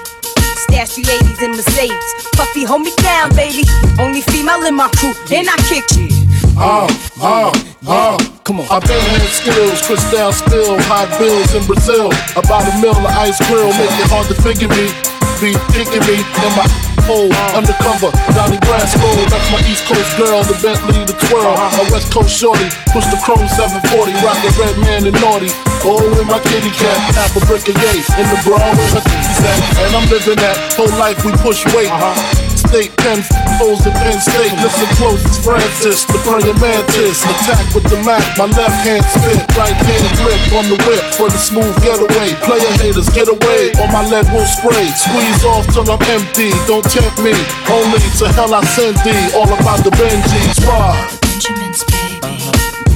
Stash 0.67 0.95
the 0.95 1.03
80s 1.07 1.41
in 1.41 1.51
Mercedes. 1.51 2.11
Puffy, 2.35 2.63
hold 2.63 2.81
me 2.81 2.91
down, 3.01 3.33
baby. 3.35 3.63
Only 3.99 4.21
female 4.21 4.63
in 4.65 4.75
my 4.75 4.89
crew, 4.99 5.13
and 5.31 5.47
I 5.47 5.55
kick 5.69 5.85
you. 5.95 6.09
Uh, 6.57 6.87
uh, 7.21 7.51
uh. 7.87 8.17
Come 8.43 8.59
on. 8.59 8.67
I've 8.69 8.83
been 8.83 8.99
hand 8.99 9.29
skills, 9.29 9.81
crystal 9.81 10.31
spill, 10.31 10.79
hot 10.91 11.07
bills 11.17 11.55
in 11.55 11.65
Brazil. 11.65 12.11
About 12.35 12.67
a 12.67 12.81
mill 12.81 12.95
of 12.95 13.05
ice 13.05 13.39
grill, 13.47 13.71
make 13.79 13.95
it 13.95 14.09
hard 14.11 14.27
to 14.27 14.35
figure 14.41 14.67
me. 14.67 15.14
Me 15.41 15.51
in 15.51 16.51
my 16.55 16.63
hole, 17.03 17.27
undercover. 17.51 18.07
Donnie 18.31 18.57
Brasco, 18.63 19.03
that's 19.27 19.51
my 19.51 19.59
East 19.67 19.83
Coast 19.83 20.15
girl, 20.15 20.41
the 20.47 20.55
Bentley, 20.63 21.03
the 21.03 21.13
twirl. 21.27 21.51
A 21.51 21.91
West 21.91 22.13
Coast 22.13 22.31
shorty, 22.31 22.69
push 22.95 23.03
the 23.11 23.19
chrome 23.19 23.43
740, 23.43 24.15
rock 24.23 24.39
the 24.39 24.51
red 24.55 24.77
man 24.79 25.03
and 25.03 25.17
naughty. 25.19 25.51
Oh, 25.83 25.99
in 25.99 26.27
my 26.27 26.39
kitty 26.39 26.71
cat, 26.71 27.15
half 27.19 27.35
a 27.35 27.45
brick 27.45 27.67
of 27.67 27.75
gay, 27.75 27.99
in 27.99 28.25
the 28.31 28.39
bra 28.47 28.63
with 28.79 28.95
her 28.95 29.03
titties. 29.03 29.39
And 29.83 29.95
I'm 29.95 30.07
living 30.09 30.39
that 30.39 30.55
whole 30.79 30.87
life 30.97 31.19
we 31.25 31.31
push 31.43 31.65
weight. 31.75 31.91
Uh-huh. 31.91 32.54
State 32.67 32.91
Penn, 32.98 33.19
O's 33.62 33.79
the 33.84 33.91
Penn 33.91 34.19
State. 34.19 34.51
Listen 34.60 34.89
close, 34.98 35.22
it's 35.24 35.39
Francis, 35.39 36.03
the 36.05 36.17
praying 36.25 36.57
mantis. 36.60 37.24
Attack 37.24 37.74
with 37.74 37.88
the 37.88 38.00
Mac, 38.03 38.24
my 38.38 38.45
left 38.45 38.75
hand 38.84 39.05
spit, 39.05 39.41
right 39.55 39.74
hand 39.74 40.07
grip 40.19 40.41
on 40.57 40.65
the 40.67 40.77
whip 40.88 41.03
for 41.15 41.29
the 41.29 41.38
smooth 41.38 41.75
getaway. 41.86 42.34
Player 42.43 42.74
haters, 42.81 43.10
get 43.13 43.27
away, 43.27 43.72
or 43.79 43.88
my 43.93 44.03
lead 44.07 44.27
will 44.34 44.45
spray. 44.45 44.88
Squeeze 44.95 45.43
off 45.45 45.65
till 45.74 45.88
I'm 45.88 46.01
empty, 46.12 46.51
don't 46.67 46.86
tempt 46.86 47.22
me. 47.22 47.36
Only 47.69 48.01
to 48.19 48.25
hell 48.34 48.53
I 48.53 48.63
send 48.75 48.98
thee, 49.05 49.24
all 49.38 49.48
about 49.48 49.84
the 49.86 49.91
Benji 49.95 50.41
squad. 50.57 50.98
Benjamin's 51.22 51.84
baby. 51.86 52.41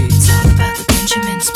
It's 0.08 0.30
all 0.34 0.50
about 0.50 0.76
the 0.76 0.86
Benjamin's 0.90 1.50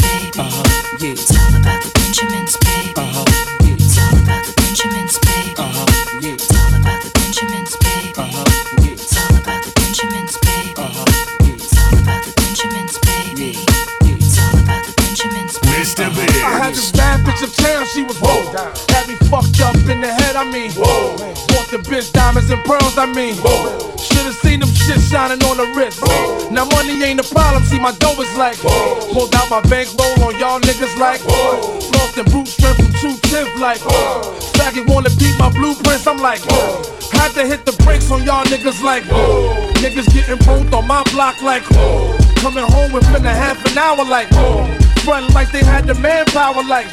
uptown, 17.64 17.86
she 17.86 18.04
was 18.04 18.18
whoa. 18.20 18.52
Had 18.90 19.08
me 19.08 19.16
fucked 19.30 19.60
up 19.62 19.76
in 19.90 20.02
the 20.02 20.12
head, 20.12 20.36
I 20.36 20.44
mean. 20.44 20.72
Whoa. 20.72 21.16
Bought 21.50 21.70
the 21.72 21.80
bitch 21.80 22.12
diamonds 22.12 22.50
and 22.50 22.64
pearls, 22.64 22.98
I 22.98 23.06
mean. 23.06 23.36
Whoa. 23.38 23.96
Should've 23.98 24.36
seen 24.36 24.60
them 24.60 24.70
shit 24.70 25.00
shining 25.02 25.42
on 25.44 25.58
the 25.58 25.68
wrist. 25.76 26.00
Whoa. 26.02 26.50
Now 26.50 26.66
money 26.66 27.02
ain't 27.04 27.20
a 27.20 27.24
problem, 27.24 27.64
see 27.64 27.80
my 27.80 27.92
dough 27.94 28.20
is 28.22 28.36
like. 28.38 28.58
Whoa. 28.58 29.14
Pulled 29.14 29.36
out 29.36 29.50
my 29.50 29.62
bankroll 29.70 30.14
on 30.24 30.38
y'all 30.40 30.60
niggas 30.60 30.98
like. 30.98 31.22
Whoa. 31.24 31.80
Lost 31.96 32.18
in 32.18 32.26
brute 32.26 32.48
strength 32.48 32.78
from 32.78 32.92
two 33.00 33.16
tenth 33.30 33.56
like. 33.60 33.80
Whoa. 33.82 34.22
Faggot 34.60 34.88
wanna 34.88 35.10
beat 35.18 35.38
my 35.40 35.50
blueprints, 35.50 36.08
I'm 36.08 36.18
like. 36.18 36.42
Whoa. 36.46 36.84
Had 37.12 37.32
to 37.40 37.46
hit 37.46 37.66
the 37.66 37.74
brakes 37.84 38.12
on 38.12 38.24
y'all 38.24 38.46
niggas 38.46 38.84
like. 38.84 39.04
Whoa. 39.06 39.72
Niggas 39.80 40.12
getting 40.14 40.40
both 40.46 40.74
on 40.74 40.88
my 40.88 41.04
block 41.12 41.42
like. 41.42 41.64
Whoa. 41.72 42.18
Coming 42.38 42.66
home 42.66 42.92
within 42.92 43.26
a 43.26 43.34
half 43.34 43.64
an 43.66 43.78
hour 43.78 44.04
like. 44.06 44.30
Whoa. 44.32 44.68
Run 45.06 45.28
like 45.34 45.52
they 45.52 45.64
had 45.64 45.86
the 45.86 45.96
manpower 45.96 46.64
like 46.64 46.88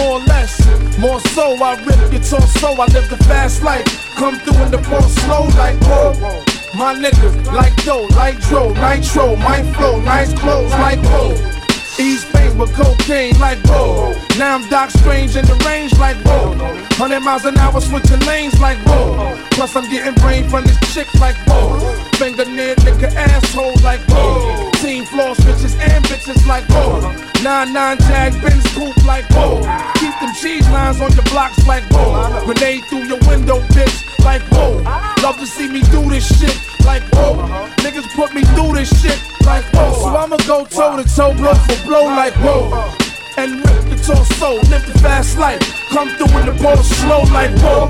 More 0.00 0.12
or 0.12 0.20
less, 0.20 0.98
more 0.98 1.20
so 1.20 1.62
I 1.62 1.74
rip 1.84 2.10
your 2.10 2.22
torso 2.22 2.68
I 2.68 2.86
live 2.86 3.10
the 3.10 3.18
fast 3.28 3.62
life. 3.62 3.84
Come 4.14 4.38
through 4.38 4.64
in 4.64 4.70
the 4.70 4.78
ball 4.78 5.02
slow 5.02 5.44
like 5.58 5.76
whoa. 5.82 6.42
My 6.74 6.94
niggas 6.94 7.44
like 7.52 7.76
dough, 7.84 8.06
like 8.16 8.40
dro, 8.40 8.72
nitro. 8.72 9.36
My 9.36 9.62
flow, 9.74 10.00
nice 10.00 10.32
clothes 10.32 10.70
like 10.72 11.00
whoa 11.00 11.59
East 11.98 12.32
Bay 12.32 12.52
with 12.54 12.72
cocaine 12.74 13.38
like 13.38 13.58
whoa. 13.64 14.14
Now 14.38 14.54
I'm 14.54 14.68
Doc 14.68 14.90
Strange 14.90 15.36
in 15.36 15.44
the 15.44 15.56
range 15.66 15.92
like 15.98 16.16
whoa. 16.24 16.54
100 17.00 17.20
miles 17.20 17.44
an 17.44 17.56
hour 17.58 17.80
switching 17.80 18.20
lanes 18.20 18.58
like 18.60 18.78
whoa. 18.86 19.36
Plus 19.52 19.74
I'm 19.74 19.88
getting 19.90 20.14
brain 20.22 20.48
from 20.48 20.64
this 20.64 20.78
chick 20.94 21.12
like 21.14 21.36
whoa. 21.48 21.78
Finger 22.16 22.44
Fingernail 22.44 22.76
nigga 22.76 23.14
asshole 23.14 23.74
like 23.82 24.00
whoa. 24.08 24.70
Team 24.82 25.04
floor 25.04 25.34
bitches 25.34 25.78
and 25.80 26.04
bitches 26.04 26.46
like 26.46 26.64
whoa. 26.68 27.00
Nine 27.42 27.72
nine 27.72 27.98
jag 27.98 28.40
Benz 28.42 28.66
coupe 28.74 29.04
like 29.04 29.24
whoa. 29.30 29.60
Keep 29.94 30.14
them 30.20 30.34
cheese 30.34 30.68
lines 30.70 31.00
on 31.00 31.12
your 31.12 31.24
blocks 31.24 31.66
like 31.66 31.84
whoa. 31.90 32.44
Grenade 32.44 32.84
through 32.84 33.04
your 33.04 33.20
window 33.28 33.60
bitch 33.74 33.96
like 34.24 34.42
whoa. 34.52 34.82
Love 35.22 35.38
to 35.38 35.46
see 35.46 35.68
me 35.68 35.80
do 35.90 36.08
this 36.08 36.26
shit 36.38 36.69
like 36.84 37.02
whoa 37.12 37.34
Niggas 37.78 38.08
put 38.14 38.34
me 38.34 38.42
through 38.54 38.74
this 38.74 38.90
shit 39.00 39.18
like 39.46 39.64
whoa 39.74 39.92
So 39.92 40.16
I'ma 40.16 40.36
go 40.46 40.64
toe 40.64 40.96
to 40.96 41.04
toe 41.14 41.34
blow 41.34 41.54
for 41.54 41.86
blow 41.86 42.04
like 42.04 42.34
whoa 42.34 43.08
and 43.40 43.56
rip 43.64 43.84
the 43.88 43.96
torso, 43.96 44.60
live 44.68 44.84
the 44.84 44.98
fast 45.00 45.38
life. 45.38 45.62
Come 45.88 46.10
through 46.20 46.36
in 46.40 46.46
the 46.46 46.56
ball 46.60 46.76
slow 46.76 47.22
like 47.32 47.54
whoa. 47.64 47.88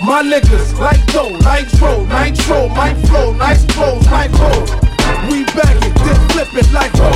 My 0.00 0.22
niggas 0.22 0.78
like 0.78 1.04
dough, 1.12 1.36
nitro, 1.44 2.06
nitro, 2.06 2.68
my 2.68 2.94
flow, 3.04 3.32
nice 3.34 3.64
clothes 3.74 4.06
like 4.08 4.30
whoa. 4.32 4.64
We 5.28 5.44
back 5.52 5.76
it, 5.84 5.94
then 6.00 6.18
flip 6.32 6.48
it 6.54 6.72
like 6.72 6.92
whoa. 6.96 7.12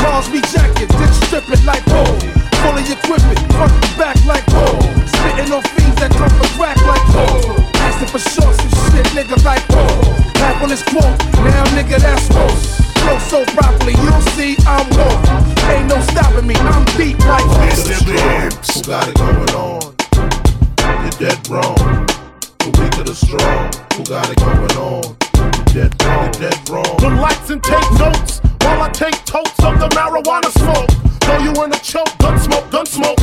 Cars 0.00 0.30
we 0.30 0.40
jacket, 0.48 0.88
then 0.88 1.12
strip 1.20 1.50
it 1.52 1.62
like 1.64 1.84
whoa. 1.84 2.06
Fully 2.64 2.84
equipment, 2.88 3.40
front 3.52 3.76
to 3.76 3.88
back 4.00 4.16
like 4.24 4.46
whoa. 4.48 4.80
Spitting 5.12 5.52
on 5.52 5.62
fiends 5.76 6.00
that 6.00 6.12
come 6.16 6.32
from 6.32 6.48
crack 6.56 6.80
like 6.88 7.04
whoa. 7.12 7.60
Asking 7.84 8.08
for 8.08 8.22
shorts 8.24 8.60
and 8.64 8.72
shit, 8.88 9.06
nigga 9.12 9.36
like 9.44 9.67
on 10.68 10.70
this 10.70 10.82
quote, 10.82 11.18
now 11.48 11.64
nigga 11.72 11.98
that's 11.98 12.28
whoa. 12.28 12.48
Flow 13.00 13.18
so 13.18 13.44
properly, 13.56 13.94
you'll 14.02 14.20
see 14.36 14.56
I'm 14.66 14.86
whoa. 14.92 15.72
Ain't 15.72 15.88
no 15.88 15.98
stopping 16.12 16.46
me, 16.46 16.54
I'm 16.56 16.84
deep 16.96 17.18
like. 17.24 17.44
Biggs. 17.58 17.88
Who 18.74 18.82
got 18.82 19.08
it 19.08 19.14
going 19.16 19.50
on? 19.56 19.94
You're 21.02 21.18
dead 21.18 21.48
wrong. 21.48 22.06
The 22.58 22.70
weak 22.78 22.98
of 22.98 23.06
the 23.06 23.14
strong. 23.14 23.72
Who 23.96 24.04
got 24.04 24.28
it 24.28 24.38
going 24.38 24.76
on? 24.76 25.16
You're 25.72 25.88
dead 25.88 26.02
wrong. 26.02 26.24
You're 26.24 26.50
dead 26.50 26.68
wrong. 26.68 26.96
Relax 27.00 27.50
and 27.50 27.62
take 27.62 27.90
notes 27.98 28.40
while 28.60 28.82
I 28.82 28.90
take 28.90 29.24
totes 29.24 29.58
of 29.64 29.80
the 29.80 29.88
marijuana 29.96 30.50
smoke. 30.58 30.90
Throw 31.22 31.38
you 31.38 31.64
in 31.64 31.72
a 31.72 31.78
choke, 31.78 32.12
gun 32.18 32.38
smoke, 32.38 32.70
gun 32.70 32.84
smoke. 32.84 33.18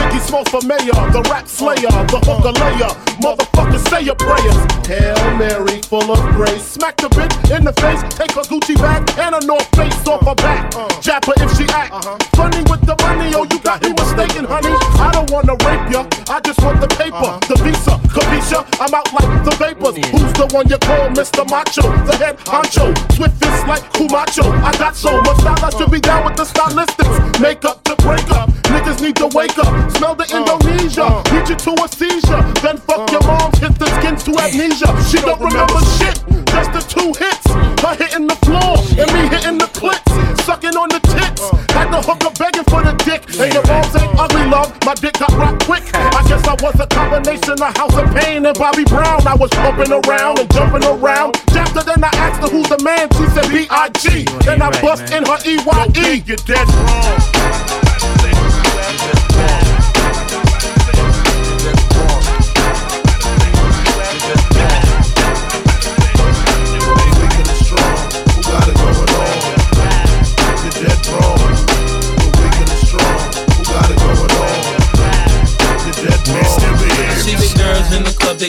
Biggie 0.00 0.20
smoke 0.20 0.48
for 0.48 0.64
mayor, 0.64 0.96
the 1.12 1.20
rap 1.28 1.46
slayer, 1.46 1.92
the 2.08 2.20
hooker 2.24 2.56
layer. 2.56 2.88
Motherfuckers 3.20 3.84
say 3.92 4.00
your 4.00 4.16
prayers. 4.16 4.56
Hail 4.88 5.20
Mary, 5.36 5.82
full 5.84 6.08
of 6.08 6.20
grace. 6.32 6.64
Smack 6.64 6.96
the 6.96 7.08
bitch 7.12 7.36
in 7.52 7.64
the 7.64 7.72
face, 7.84 8.00
take 8.16 8.32
her 8.32 8.40
Gucci 8.48 8.80
bag 8.80 9.04
and 9.20 9.34
a 9.36 9.40
North 9.44 9.68
Face 9.76 9.92
off 10.08 10.24
her 10.24 10.34
back. 10.34 10.74
Uh-huh. 10.74 10.88
Jab 11.02 11.24
her 11.26 11.36
if 11.36 11.52
she 11.52 11.68
act. 11.68 11.92
Uh-huh. 11.92 12.16
Funny 12.32 12.64
with 12.72 12.80
the 12.88 12.96
money, 13.04 13.28
oh, 13.36 13.44
you 13.44 13.60
got 13.60 13.82
me 13.84 13.92
mistaken, 13.92 14.48
honey. 14.48 14.72
I 14.96 15.12
don't 15.12 15.30
wanna 15.30 15.52
rape 15.68 15.92
ya, 15.92 16.08
I 16.32 16.40
just 16.40 16.58
want 16.64 16.80
the 16.80 16.88
paper, 16.88 17.20
uh-huh. 17.20 17.44
the 17.44 17.56
visa, 17.60 18.00
capisha. 18.08 18.64
I'm 18.80 18.94
out 18.96 19.12
like 19.12 19.28
the 19.44 19.52
vapors. 19.60 20.00
Who's 20.16 20.32
the 20.32 20.48
one 20.56 20.64
you 20.72 20.78
call 20.80 21.12
Mr. 21.12 21.44
Macho? 21.44 21.84
The 22.08 22.16
head 22.16 22.38
honcho, 22.48 22.88
swift 23.12 23.36
fist 23.36 23.66
like 23.68 23.84
Camacho. 23.92 24.48
I 24.64 24.72
got 24.80 24.96
so 24.96 25.20
much 25.20 25.44
style, 25.44 25.60
I 25.60 25.70
should 25.76 25.90
be 25.92 26.00
down 26.00 26.24
with 26.24 26.36
the 26.40 26.48
stylistics. 26.48 27.40
Make 27.40 27.66
up 27.66 27.84
the 27.84 27.96
breakup, 28.00 28.48
niggas 28.72 29.02
need 29.02 29.16
to 29.16 29.28
wake 29.36 29.58
up. 29.58 29.89
Smell 29.96 30.14
the 30.14 30.26
Indonesia, 30.30 31.02
uh, 31.02 31.20
uh. 31.20 31.22
beat 31.30 31.48
you 31.50 31.56
to 31.56 31.72
a 31.82 31.86
seizure. 31.88 32.42
Then 32.62 32.76
fuck 32.78 33.10
your 33.10 33.22
uh. 33.24 33.38
mom, 33.38 33.52
hit 33.58 33.74
the 33.78 33.88
skins 33.98 34.22
to 34.24 34.32
amnesia. 34.38 34.90
She 35.08 35.18
don't 35.20 35.40
remember 35.40 35.80
shit, 35.98 36.20
just 36.52 36.70
the 36.72 36.82
two 36.86 37.12
hits. 37.16 37.46
Her 37.80 37.94
hitting 37.96 38.26
the 38.26 38.36
floor 38.44 38.76
and 39.00 39.08
me 39.12 39.28
hitting 39.32 39.58
the 39.58 39.68
clits. 39.72 40.10
Sucking 40.44 40.76
on 40.76 40.88
the 40.88 41.00
tits. 41.00 41.40
Had 41.72 41.88
the 41.92 42.00
hooker 42.02 42.32
begging 42.36 42.64
for 42.64 42.82
the 42.82 42.92
dick. 43.04 43.24
And 43.40 43.52
your 43.52 43.64
moms 43.66 43.94
ain't 43.96 44.12
ugly, 44.18 44.44
love. 44.48 44.68
My 44.84 44.94
dick 44.94 45.14
got 45.14 45.32
rocked 45.32 45.64
quick. 45.64 45.84
I 45.94 46.20
guess 46.28 46.44
I 46.46 46.54
was 46.60 46.78
a 46.80 46.86
combination 46.86 47.56
of 47.60 47.76
House 47.76 47.96
of 47.96 48.08
Pain 48.14 48.44
and 48.44 48.58
Bobby 48.58 48.84
Brown. 48.84 49.26
I 49.26 49.34
was 49.34 49.50
pumping 49.50 49.92
around 49.92 50.40
and 50.40 50.50
jumping 50.52 50.84
around. 50.84 51.36
After 51.56 51.82
then 51.82 52.04
I 52.04 52.10
asked 52.20 52.42
her 52.42 52.48
who's 52.48 52.68
the 52.68 52.82
man. 52.84 53.08
She 53.16 53.26
said 53.32 53.48
B.I.G. 53.48 54.24
Then 54.44 54.60
I 54.60 54.70
bust 54.82 55.12
in 55.12 55.24
her 55.24 55.38
E-Y-E. 55.46 56.22
You're 56.26 56.36
dead 56.44 56.68
wrong. 56.68 57.79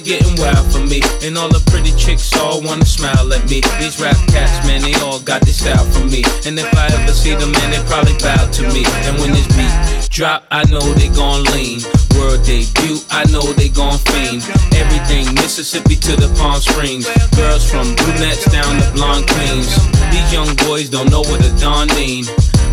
They're 0.03 0.19
getting 0.19 0.39
wild 0.39 0.71
for 0.71 0.79
me. 0.79 1.01
And 1.23 1.37
all 1.37 1.49
the 1.49 1.61
pretty 1.69 1.91
chicks 1.97 2.33
all 2.37 2.61
wanna 2.61 2.85
smile 2.85 3.33
at 3.33 3.49
me. 3.49 3.61
These 3.79 3.99
rap 3.99 4.15
cats, 4.27 4.65
man, 4.67 4.81
they 4.81 4.93
all 5.01 5.19
got 5.19 5.41
this 5.41 5.59
style 5.61 5.85
for 5.91 6.05
me. 6.05 6.23
And 6.45 6.57
if 6.57 6.69
I 6.75 6.87
ever 6.87 7.13
see 7.13 7.35
them, 7.35 7.51
man, 7.51 7.71
they 7.71 7.83
probably 7.85 8.17
bow 8.19 8.49
to 8.51 8.63
me. 8.73 8.83
And 9.05 9.19
when 9.19 9.31
this 9.31 9.47
beat 9.55 10.09
drop, 10.09 10.45
I 10.51 10.63
know 10.69 10.81
they 10.93 11.09
gon' 11.09 11.43
lean. 11.55 11.81
World 12.17 12.43
debut, 12.43 12.99
I 13.09 13.25
know 13.31 13.41
they 13.53 13.69
gon' 13.69 13.97
fiend. 14.09 14.43
Everything 14.75 15.33
Mississippi 15.35 15.95
to 15.95 16.15
the 16.15 16.29
Palm 16.37 16.59
Springs. 16.61 17.07
Girls 17.35 17.69
from 17.69 17.95
brunettes 17.95 18.45
down 18.51 18.81
to 18.81 18.91
blonde 18.93 19.27
queens. 19.27 19.69
These 20.11 20.33
young 20.33 20.53
boys 20.67 20.89
don't 20.89 21.09
know 21.09 21.21
what 21.21 21.45
a 21.45 21.51
Don 21.59 21.87
mean. 21.95 22.25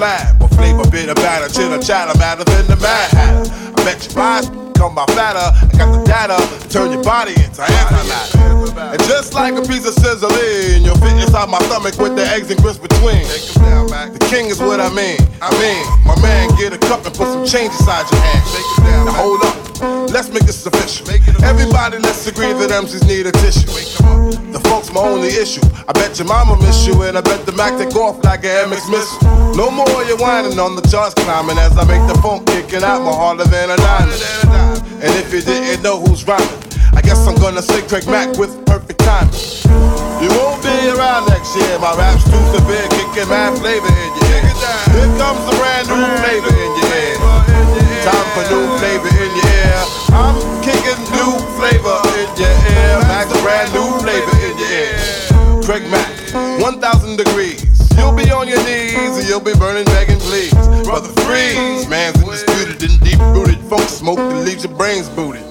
Flab. 0.00 0.40
A 0.40 0.48
flavor 0.54 0.90
bitter 0.90 1.14
batter, 1.14 1.48
chitter 1.52 1.78
chatter, 1.78 2.18
matter 2.18 2.44
than 2.44 2.66
the 2.66 2.76
mad. 2.76 3.48
I 3.78 3.84
bet 3.84 4.08
you 4.08 4.14
buy 4.14 4.69
by 4.94 5.06
fatter. 5.14 5.50
I 5.54 5.78
got 5.78 5.90
the 5.92 6.02
data, 6.04 6.38
turn 6.68 6.92
your 6.92 7.02
body 7.02 7.32
into 7.32 7.62
antimatter. 7.62 8.92
And 8.92 9.00
just 9.04 9.34
like 9.34 9.54
a 9.54 9.62
piece 9.62 9.86
of 9.86 9.94
sizzling, 9.94 10.84
you'll 10.84 10.98
fit 10.98 11.16
inside 11.18 11.48
my 11.48 11.58
stomach 11.66 11.98
with 11.98 12.16
the 12.16 12.26
eggs 12.26 12.50
and 12.50 12.60
grits 12.62 12.78
between. 12.78 13.24
The 13.90 14.26
king 14.30 14.46
is 14.46 14.60
what 14.60 14.80
I 14.80 14.88
mean. 14.90 15.18
I 15.42 15.50
mean, 15.58 15.82
my 16.06 16.14
man, 16.22 16.50
get 16.56 16.72
a 16.72 16.78
cup 16.78 17.04
and 17.06 17.14
put 17.14 17.28
some 17.28 17.46
change 17.46 17.72
inside 17.72 18.10
your 18.10 18.20
hand. 18.20 19.06
Now 19.06 19.12
hold 19.12 19.42
up, 19.42 19.56
let's 20.10 20.28
make 20.28 20.44
this 20.44 20.64
official. 20.66 21.08
Everybody, 21.42 21.98
let's 21.98 22.26
agree 22.26 22.52
that 22.52 22.70
MCs 22.70 23.06
need 23.06 23.26
a 23.26 23.32
tissue. 23.32 23.68
The 24.52 24.60
funk's 24.68 24.92
my 24.92 25.00
only 25.00 25.28
issue. 25.28 25.62
I 25.88 25.92
bet 25.92 26.18
your 26.18 26.28
mama 26.28 26.56
miss 26.60 26.86
you, 26.86 27.02
and 27.02 27.16
I 27.16 27.20
bet 27.20 27.46
the 27.46 27.52
Mac 27.52 27.78
take 27.78 27.94
off 27.96 28.22
like 28.24 28.44
an 28.44 28.70
MX 28.70 28.90
missile. 28.90 29.54
No 29.54 29.70
more 29.70 30.04
you 30.04 30.16
whining 30.16 30.58
on 30.58 30.76
the 30.76 30.82
charts 30.82 31.14
climbing 31.14 31.58
as 31.58 31.76
I 31.78 31.84
make 31.84 32.06
the 32.06 32.20
funk 32.20 32.46
kicking 32.46 32.82
out 32.82 33.02
more 33.02 33.14
harder 33.14 33.44
than 33.44 33.70
a 33.70 33.76
diamond. 33.76 34.79
And 35.02 35.10
if 35.18 35.32
you 35.32 35.40
didn't 35.40 35.82
know 35.82 36.00
who's 36.00 36.26
rhyming, 36.26 36.62
I 36.94 37.00
guess 37.02 37.26
I'm 37.26 37.36
gonna 37.36 37.62
say 37.62 37.82
Craig 37.88 38.06
Mack 38.06 38.36
with 38.36 38.52
perfect 38.66 39.00
timing. 39.00 39.32
You 40.22 40.28
won't 40.36 40.62
be 40.62 40.76
around 40.92 41.28
next 41.28 41.56
year. 41.56 41.78
My 41.78 41.94
rap's 41.96 42.24
too 42.24 42.44
severe, 42.52 42.86
kicking 42.88 43.28
mad 43.28 43.58
flavor 43.58 43.88
in 43.88 44.10
your 44.20 44.29
leaves 64.60 64.68
your 64.68 64.76
brains 64.76 65.08
booted. 65.08 65.44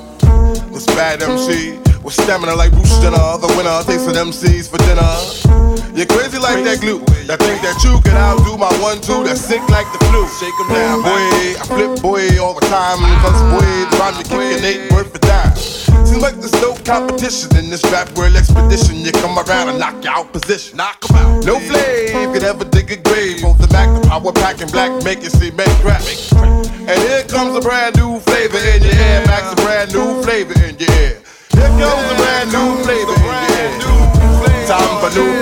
This 0.74 0.86
bad 0.88 1.22
MC 1.22 1.78
with 2.04 2.14
stamina 2.14 2.56
like 2.56 2.72
Bruce 2.72 3.00
Jenner. 3.00 3.38
The 3.42 3.48
winner 3.58 3.82
takes 3.84 4.04
some 4.04 4.14
MCs 4.14 4.70
for 4.70 4.78
dinner. 4.86 5.98
You're 5.98 6.06
crazy 6.06 6.38
like 6.38 6.64
that 6.64 6.80
glue. 6.82 7.00
That 7.26 7.40
think 7.40 7.62
that 7.62 7.82
you 7.84 8.02
can 8.02 8.16
outdo 8.16 8.58
my 8.58 8.70
one 8.82 9.02
two. 9.02 9.24
That's 9.24 9.42
sick 9.42 9.62
like 9.70 9.88
the 9.94 10.00
flu. 10.10 10.28
Shake 10.40 10.54
'em 10.62 10.70
down, 10.70 11.02
boy. 11.02 11.26
I 11.58 11.64
flip 11.66 12.02
boy 12.02 12.40
all 12.40 12.54
the 12.54 12.66
time. 12.68 13.00
Cause 13.24 13.42
boy, 13.50 13.70
trying 13.98 14.18
to 14.18 14.24
kick 14.24 14.40
kicking 14.40 14.64
ain't 14.64 14.92
worth 14.92 15.16
a 15.16 15.20
dime. 15.20 15.56
Seems 16.06 16.22
like 16.22 16.36
there's 16.36 16.60
no 16.62 16.76
competition 16.86 17.56
in 17.58 17.70
this 17.70 17.84
rap 17.92 18.10
world 18.18 18.36
expedition. 18.36 18.98
You 19.06 19.12
come 19.12 19.38
around 19.38 19.70
and 19.70 19.80
knock 19.80 20.04
you 20.04 20.10
out 20.10 20.32
position. 20.32 20.78
Knock 20.78 20.98
'em 21.10 21.16
out. 21.18 21.46
No 21.46 21.60
flame 21.60 22.32
could 22.34 22.44
ever 22.44 22.66
dig 22.66 22.92
a 22.92 22.96
grave. 22.98 23.09
Both 23.09 23.09
the 23.09 23.09
Power 24.30 24.44
pack, 24.44 24.62
and 24.62 24.72
black 24.72 25.04
make 25.04 25.24
it 25.24 25.32
see 25.32 25.50
make 25.52 25.70
crack. 25.82 26.04
And 26.34 27.02
here 27.02 27.24
comes 27.24 27.56
a 27.58 27.62
brand 27.62 27.96
new 27.96 28.20
flavor 28.20 28.58
in 28.58 28.84
your 28.84 28.94
ear. 28.94 29.26
Max, 29.26 29.54
a 29.54 29.56
brand 29.56 29.94
new 29.94 30.22
flavor 30.22 30.54
in 30.54 30.78
your 30.78 30.92
ear. 31.02 31.18
Here 31.50 31.74
comes 31.82 32.12
a 32.12 32.16
brand 32.16 32.52
new 32.54 32.84
flavor 32.84 33.16
in 33.18 33.26
your 33.26 33.50
ear. 33.58 34.68
Time 34.68 35.02
for 35.02 35.10
new 35.18 35.39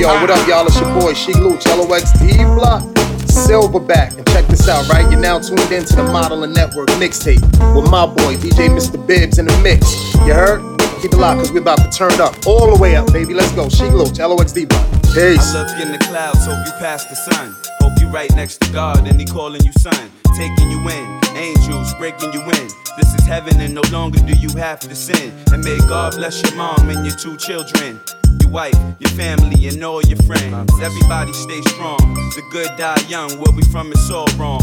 yo, 0.00 0.08
what 0.08 0.30
up, 0.30 0.48
y'all? 0.48 0.66
It's 0.66 0.80
your 0.80 0.92
boy 0.98 1.12
Sheek 1.12 1.36
Louch, 1.36 1.66
LOX 1.66 2.12
Block, 2.54 2.82
Silverback. 3.28 4.16
And 4.16 4.26
check 4.28 4.46
this 4.46 4.66
out, 4.66 4.88
right? 4.88 5.08
You're 5.10 5.20
now 5.20 5.38
tuned 5.38 5.70
into 5.70 5.94
the 5.94 6.04
Modeling 6.04 6.54
Network 6.54 6.88
mixtape 6.90 7.42
with 7.74 7.90
my 7.90 8.06
boy 8.06 8.36
DJ 8.36 8.72
Mista 8.72 8.96
Bibs 8.96 9.38
in 9.38 9.44
the 9.44 9.56
mix. 9.58 10.14
You 10.26 10.32
heard? 10.32 10.62
Keep 11.02 11.12
it 11.12 11.18
locked, 11.18 11.40
cause 11.40 11.52
we 11.52 11.60
about 11.60 11.78
to 11.78 11.90
turn 11.90 12.18
up. 12.20 12.34
All 12.46 12.74
the 12.74 12.80
way 12.80 12.96
up, 12.96 13.12
baby. 13.12 13.34
Let's 13.34 13.52
go. 13.52 13.68
Sheek 13.68 13.92
Louch, 13.92 14.18
LOX 14.18 14.52
Block. 14.52 14.89
Peace. 15.12 15.54
I 15.54 15.62
look 15.62 15.80
in 15.84 15.90
the 15.90 15.98
clouds, 15.98 16.46
hope 16.46 16.64
you 16.64 16.72
pass 16.78 17.04
the 17.06 17.16
sun. 17.16 17.54
Hope 17.80 17.98
you 18.00 18.08
right 18.08 18.32
next 18.36 18.60
to 18.60 18.72
God 18.72 19.08
and 19.08 19.18
He 19.18 19.26
calling 19.26 19.60
you 19.64 19.72
son. 19.72 20.10
Taking 20.36 20.70
you 20.70 20.78
in, 20.88 21.20
angels 21.36 21.92
breaking 21.94 22.32
you 22.32 22.40
in. 22.42 22.68
This 22.96 23.12
is 23.18 23.26
heaven 23.26 23.60
and 23.60 23.74
no 23.74 23.82
longer 23.90 24.20
do 24.20 24.34
you 24.34 24.50
have 24.56 24.78
to 24.80 24.94
sin. 24.94 25.32
And 25.52 25.64
may 25.64 25.78
God 25.88 26.14
bless 26.14 26.40
your 26.42 26.54
mom 26.54 26.88
and 26.90 27.04
your 27.04 27.16
two 27.16 27.36
children. 27.36 28.00
Your 28.40 28.50
wife, 28.50 28.78
your 29.00 29.10
family, 29.10 29.66
and 29.66 29.82
all 29.82 30.00
your 30.02 30.18
friends. 30.22 30.72
Everybody 30.80 31.32
stay 31.32 31.60
strong. 31.62 31.98
The 32.36 32.42
good 32.52 32.70
die 32.78 33.02
young. 33.08 33.30
Where 33.40 33.52
we 33.52 33.62
from 33.64 33.90
is 33.92 34.10
all 34.10 34.28
wrong. 34.38 34.60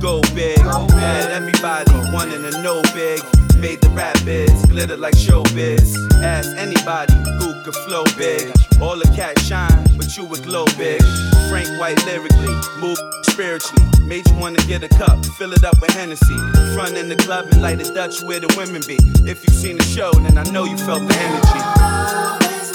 Go 0.00 0.20
big, 0.34 0.58
had 0.58 1.30
everybody 1.32 1.90
wanting 2.12 2.42
to 2.42 2.62
know 2.62 2.82
big. 2.94 3.20
Made 3.58 3.80
the 3.80 3.88
rap 3.90 4.16
biz 4.24 4.52
glitter 4.66 4.96
like 4.96 5.14
showbiz. 5.14 5.96
Ask 6.22 6.54
anybody 6.56 7.14
who 7.40 7.62
could 7.64 7.74
flow 7.74 8.04
big. 8.16 8.52
All 8.80 8.96
the 8.96 9.10
cats 9.16 9.42
shine, 9.42 9.84
but 9.96 10.16
you 10.16 10.24
would 10.26 10.42
glow 10.42 10.66
big. 10.76 11.02
Frank 11.48 11.68
White 11.80 12.04
lyrically, 12.04 12.54
move 12.78 12.98
spiritually. 13.22 13.82
Made 14.02 14.28
you 14.28 14.36
wanna 14.36 14.62
get 14.68 14.82
a 14.84 14.88
cup, 14.88 15.24
fill 15.38 15.52
it 15.52 15.64
up 15.64 15.80
with 15.80 15.90
Hennessy. 15.92 16.38
Front 16.74 16.96
in 16.96 17.08
the 17.08 17.16
club 17.16 17.46
and 17.50 17.62
light 17.62 17.80
a 17.80 17.92
Dutch 17.92 18.22
where 18.22 18.38
the 18.38 18.52
women 18.56 18.82
be. 18.86 18.98
If 19.28 19.42
you 19.44 19.52
seen 19.54 19.78
the 19.78 19.84
show, 19.84 20.12
then 20.12 20.36
I 20.36 20.44
know 20.50 20.64
you 20.64 20.76
felt 20.76 21.08
the 21.08 21.16
energy. 21.16 21.60
Always 21.80 22.70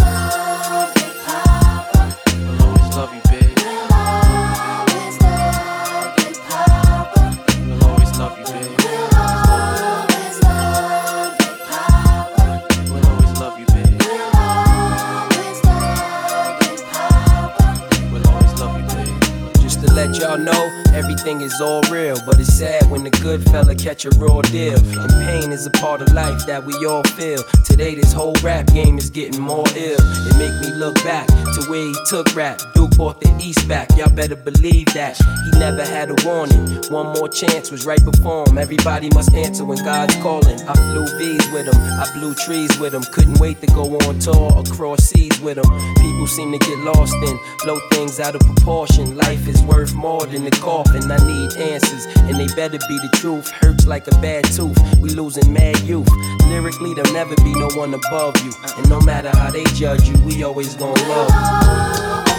is 21.42 21.60
all 21.62 21.82
real. 21.92 22.18
But 22.26 22.40
it's 22.40 22.54
sad 22.54 22.90
when 22.90 23.04
the 23.04 23.10
good 23.10 23.44
fella 23.44 23.76
catch 23.76 24.06
a 24.06 24.10
raw 24.12 24.42
deal. 24.42 24.78
And 24.78 25.12
pain 25.26 25.52
is 25.52 25.66
a 25.66 25.72
part 25.72 26.02
of 26.02 26.14
life 26.14 26.46
that 26.46 26.64
we 26.66 26.74
all 26.86 27.04
feel. 27.04 27.44
Today, 27.66 27.96
this 27.96 28.14
whole 28.14 28.36
rap 28.44 28.68
game 28.68 28.98
is 28.98 29.10
getting 29.10 29.42
more 29.42 29.66
ill. 29.76 30.00
It 30.00 30.38
make 30.38 30.56
me 30.62 30.72
look 30.78 30.96
back 31.04 31.28
to 31.28 31.66
where 31.70 31.86
he 31.88 31.96
took 32.08 32.36
rap. 32.36 32.62
Duke 32.74 32.96
bought 32.98 33.20
the 33.22 33.32
East 33.42 33.68
back, 33.68 33.90
y'all 33.98 34.10
better 34.10 34.36
believe 34.36 34.88
that. 34.94 35.18
He 35.18 35.60
never 35.60 35.84
had 35.84 36.10
a 36.10 36.16
warning. 36.26 36.82
One 36.90 37.14
more 37.18 37.28
chance 37.28 37.72
was 37.72 37.86
right 37.86 38.04
before 38.04 38.48
him. 38.48 38.58
Everybody 38.58 39.10
must 39.10 39.34
answer 39.34 39.66
when 39.66 39.84
God's 39.84 40.16
calling. 40.18 40.60
I 40.68 40.74
flew 40.74 41.06
V's 41.18 41.52
with 41.52 41.68
him, 41.68 41.76
I 41.76 42.10
blew 42.14 42.34
trees 42.36 42.78
with 42.80 42.94
him. 42.94 43.04
Couldn't 43.12 43.40
wait 43.40 43.60
to 43.62 43.68
go 43.68 43.98
on 44.08 44.20
tour 44.20 44.52
across 44.60 45.04
seas 45.04 45.40
with 45.42 45.58
him. 45.58 45.70
People 45.96 46.28
seem 46.28 46.52
to 46.52 46.60
get 46.60 46.78
lost 46.80 47.16
in, 47.16 47.40
blow 47.64 47.80
things 47.92 48.20
out 48.20 48.36
of 48.36 48.42
proportion. 48.42 49.18
Life 49.18 49.48
is 49.48 49.62
worth 49.64 49.94
more 49.94 50.26
than 50.26 50.44
the 50.44 50.52
coffin. 50.52 51.12
I 51.12 51.18
need 51.32 51.54
answers, 51.58 52.06
and 52.28 52.36
they 52.38 52.48
better 52.56 52.80
be 52.88 52.98
the 52.98 53.10
truth. 53.16 53.50
Hurts 53.50 53.88
like 53.88 54.08
a 54.08 54.16
bad 54.22 54.44
tooth. 54.46 54.78
We 54.98 55.10
losing 55.10 55.52
mad 55.52 55.80
youth. 55.82 56.10
Lyrically, 56.48 56.94
there'll 56.94 57.14
never 57.14 57.36
be 57.38 57.54
no 57.54 57.70
one 57.76 57.94
above 57.94 58.36
you. 58.44 58.52
And 58.78 58.90
no 58.90 59.00
matter 59.02 59.30
how 59.30 59.52
they 59.52 59.64
judge 59.76 60.08
you, 60.08 60.18
we 60.26 60.44
always 60.44 60.76
gonna 60.76 61.02
love 61.08 62.26
you. 62.28 62.31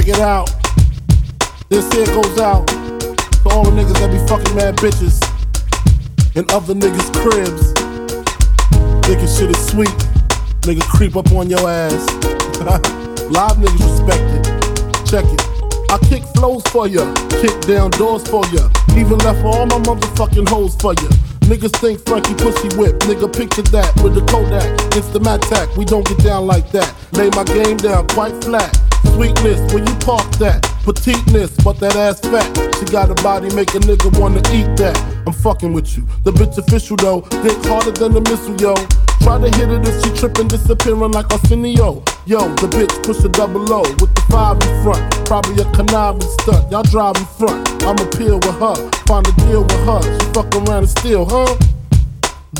Check 0.00 0.16
it 0.16 0.20
out. 0.20 0.48
This 1.68 1.92
here 1.92 2.06
goes 2.06 2.38
out 2.40 2.66
to 2.68 3.48
all 3.50 3.64
the 3.64 3.70
niggas 3.70 4.00
that 4.00 4.08
be 4.08 4.16
fucking 4.32 4.56
mad 4.56 4.76
bitches 4.76 5.20
and 6.34 6.50
other 6.52 6.72
niggas' 6.72 7.12
cribs. 7.20 7.76
Thinking 9.04 9.28
shit 9.28 9.52
is 9.52 9.60
sweet. 9.68 9.92
Nigga 10.64 10.80
creep 10.88 11.16
up 11.16 11.30
on 11.32 11.50
your 11.50 11.68
ass. 11.68 12.00
Live 13.28 13.60
niggas 13.60 13.84
respect 13.84 14.24
it. 14.40 15.04
Check 15.04 15.26
it. 15.28 15.44
I 15.92 15.98
kick 16.08 16.24
flows 16.32 16.62
for 16.72 16.88
ya, 16.88 17.04
kick 17.42 17.60
down 17.68 17.90
doors 17.90 18.26
for 18.26 18.40
ya, 18.56 18.70
even 18.96 19.18
left 19.18 19.44
all 19.44 19.66
my 19.66 19.76
motherfucking 19.84 20.48
hoes 20.48 20.76
for 20.76 20.94
ya. 20.94 21.10
Niggas 21.44 21.76
think 21.76 22.00
Frankie 22.06 22.32
pussy 22.40 22.74
whip, 22.78 22.96
nigga 23.00 23.28
picture 23.28 23.68
that 23.76 23.92
with 24.02 24.14
the 24.14 24.24
Kodak. 24.32 24.64
It's 24.96 25.08
the 25.08 25.20
Mattack, 25.20 25.76
we 25.76 25.84
don't 25.84 26.06
get 26.08 26.24
down 26.24 26.46
like 26.46 26.72
that. 26.72 26.88
Lay 27.12 27.28
my 27.36 27.44
game 27.44 27.76
down 27.76 28.08
quite 28.08 28.32
flat. 28.42 28.89
Sweetness, 29.14 29.72
where 29.72 29.84
you 29.84 29.94
park 30.00 30.28
that? 30.38 30.62
Petiteness, 30.84 31.50
but 31.64 31.78
that 31.80 31.96
ass 31.96 32.20
fat. 32.20 32.48
She 32.78 32.84
got 32.86 33.10
a 33.10 33.14
body, 33.22 33.54
make 33.54 33.74
a 33.74 33.80
nigga 33.80 34.18
wanna 34.18 34.40
eat 34.52 34.76
that. 34.76 34.96
I'm 35.26 35.32
fucking 35.32 35.72
with 35.72 35.96
you. 35.96 36.06
The 36.24 36.32
bitch 36.32 36.56
official 36.58 36.96
though, 36.96 37.20
dick 37.42 37.56
harder 37.66 37.90
than 37.90 38.12
the 38.12 38.20
missile, 38.20 38.56
yo. 38.56 38.74
Try 39.22 39.38
to 39.38 39.50
hit 39.58 39.68
it 39.68 39.86
if 39.86 40.02
she 40.02 40.10
trippin', 40.18 40.48
disappearing 40.48 41.12
like 41.12 41.30
Arsenio. 41.32 42.02
Yo, 42.24 42.48
the 42.56 42.68
bitch 42.68 42.92
push 43.04 43.22
a 43.24 43.28
double 43.28 43.70
O 43.72 43.82
with 44.00 44.14
the 44.14 44.24
five 44.30 44.56
in 44.56 44.82
front. 44.82 45.02
Probably 45.26 45.60
a 45.60 45.66
conniving 45.72 46.22
stunt. 46.40 46.70
Y'all 46.72 46.82
drive 46.82 47.16
in 47.16 47.26
front. 47.36 47.68
I'ma 47.84 48.04
peel 48.16 48.36
with 48.36 48.58
her, 48.58 48.76
find 49.06 49.26
a 49.26 49.32
deal 49.44 49.62
with 49.62 49.84
her. 49.84 50.00
She 50.02 50.26
fuck 50.32 50.54
around 50.56 50.84
and 50.84 50.88
steal, 50.88 51.26
huh? 51.26 51.56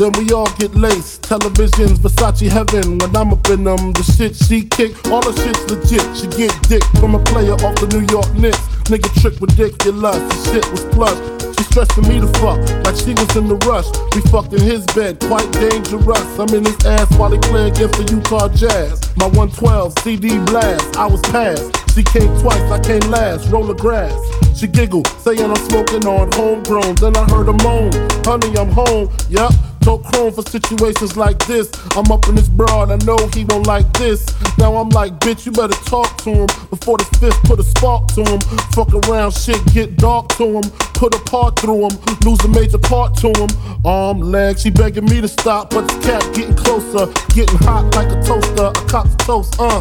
Then 0.00 0.12
we 0.12 0.32
all 0.32 0.48
get 0.56 0.74
laced. 0.74 1.28
Televisions, 1.28 2.00
Versace 2.00 2.48
heaven. 2.48 2.96
When 2.96 3.14
I'm 3.14 3.34
up 3.34 3.46
in 3.50 3.64
them, 3.64 3.92
the 3.92 4.02
shit 4.02 4.34
she 4.34 4.64
kick, 4.64 4.96
all 5.12 5.20
the 5.20 5.36
shit's 5.36 5.60
legit. 5.68 6.00
She 6.16 6.24
get 6.40 6.56
dick 6.72 6.82
from 6.96 7.14
a 7.14 7.22
player 7.22 7.52
off 7.52 7.76
the 7.76 7.86
New 7.92 8.08
York 8.08 8.32
Knicks. 8.32 8.64
Nigga 8.88 9.12
trick 9.20 9.36
ridiculous. 9.44 10.16
The 10.16 10.36
shit 10.48 10.64
was 10.72 10.88
plush. 10.96 11.20
She 11.52 11.64
stressing 11.68 12.08
me 12.08 12.16
to 12.16 12.32
fuck 12.40 12.56
like 12.88 12.96
she 12.96 13.12
was 13.12 13.28
in 13.36 13.44
the 13.44 13.60
rush. 13.68 13.92
We 14.16 14.24
fucked 14.32 14.56
in 14.56 14.64
his 14.64 14.88
bed, 14.96 15.20
quite 15.20 15.52
dangerous. 15.52 16.28
I'm 16.40 16.48
in 16.48 16.64
his 16.64 16.80
ass 16.88 17.12
while 17.20 17.32
he 17.32 17.38
play 17.52 17.68
against 17.68 18.00
the 18.00 18.08
Utah 18.08 18.48
Jazz. 18.48 19.04
My 19.20 19.28
112 19.28 20.00
CD 20.00 20.40
blast, 20.48 20.96
I 20.96 21.04
was 21.04 21.20
passed. 21.28 21.76
She 21.92 22.00
came 22.08 22.32
twice, 22.40 22.64
I 22.72 22.80
came 22.80 23.04
last. 23.12 23.52
Roll 23.52 23.68
the 23.68 23.76
grass. 23.76 24.16
She 24.56 24.66
giggled, 24.66 25.08
saying 25.20 25.44
I'm 25.44 25.60
smoking 25.68 26.08
on 26.08 26.32
homegrown. 26.32 26.96
Then 26.96 27.20
I 27.20 27.24
heard 27.28 27.52
her 27.52 27.60
moan, 27.60 27.92
honey, 28.24 28.56
I'm 28.56 28.72
home. 28.72 29.12
Yup, 29.28 29.52
told 29.80 30.04
chrome 30.04 30.32
for 30.32 30.42
situations 30.42 31.16
like 31.16 31.38
this. 31.46 31.70
I'm 31.96 32.10
up 32.12 32.28
in 32.28 32.34
this 32.34 32.48
broad, 32.48 32.90
I 32.90 32.96
know 33.04 33.18
he 33.34 33.44
don't 33.44 33.66
like 33.66 33.90
this. 33.94 34.26
Now 34.58 34.76
I'm 34.76 34.88
like, 34.90 35.18
bitch, 35.20 35.46
you 35.46 35.52
better 35.52 35.76
talk 35.84 36.16
to 36.24 36.30
him 36.30 36.46
before 36.70 36.98
the 36.98 37.04
fifth 37.18 37.42
put 37.44 37.58
a 37.58 37.62
spark 37.62 38.08
to 38.14 38.22
him. 38.24 38.40
Fuck 38.72 38.94
around, 38.94 39.32
shit 39.32 39.60
get 39.72 39.96
dark 39.96 40.28
to 40.36 40.46
him. 40.58 40.62
Put 40.94 41.14
a 41.14 41.18
part 41.20 41.58
through 41.58 41.88
him, 41.88 41.98
lose 42.24 42.40
a 42.44 42.48
major 42.48 42.78
part 42.78 43.16
to 43.18 43.28
him. 43.28 43.48
Arm, 43.84 44.20
leg, 44.20 44.58
she 44.58 44.70
begging 44.70 45.06
me 45.06 45.20
to 45.20 45.28
stop, 45.28 45.70
but 45.70 45.88
the 45.88 45.98
cat 46.00 46.22
getting 46.34 46.56
closer, 46.56 47.06
getting 47.34 47.58
hot 47.58 47.94
like 47.94 48.08
a 48.08 48.22
toaster. 48.22 48.68
A 48.68 48.88
cop's 48.88 49.14
toast, 49.24 49.56
uh. 49.58 49.80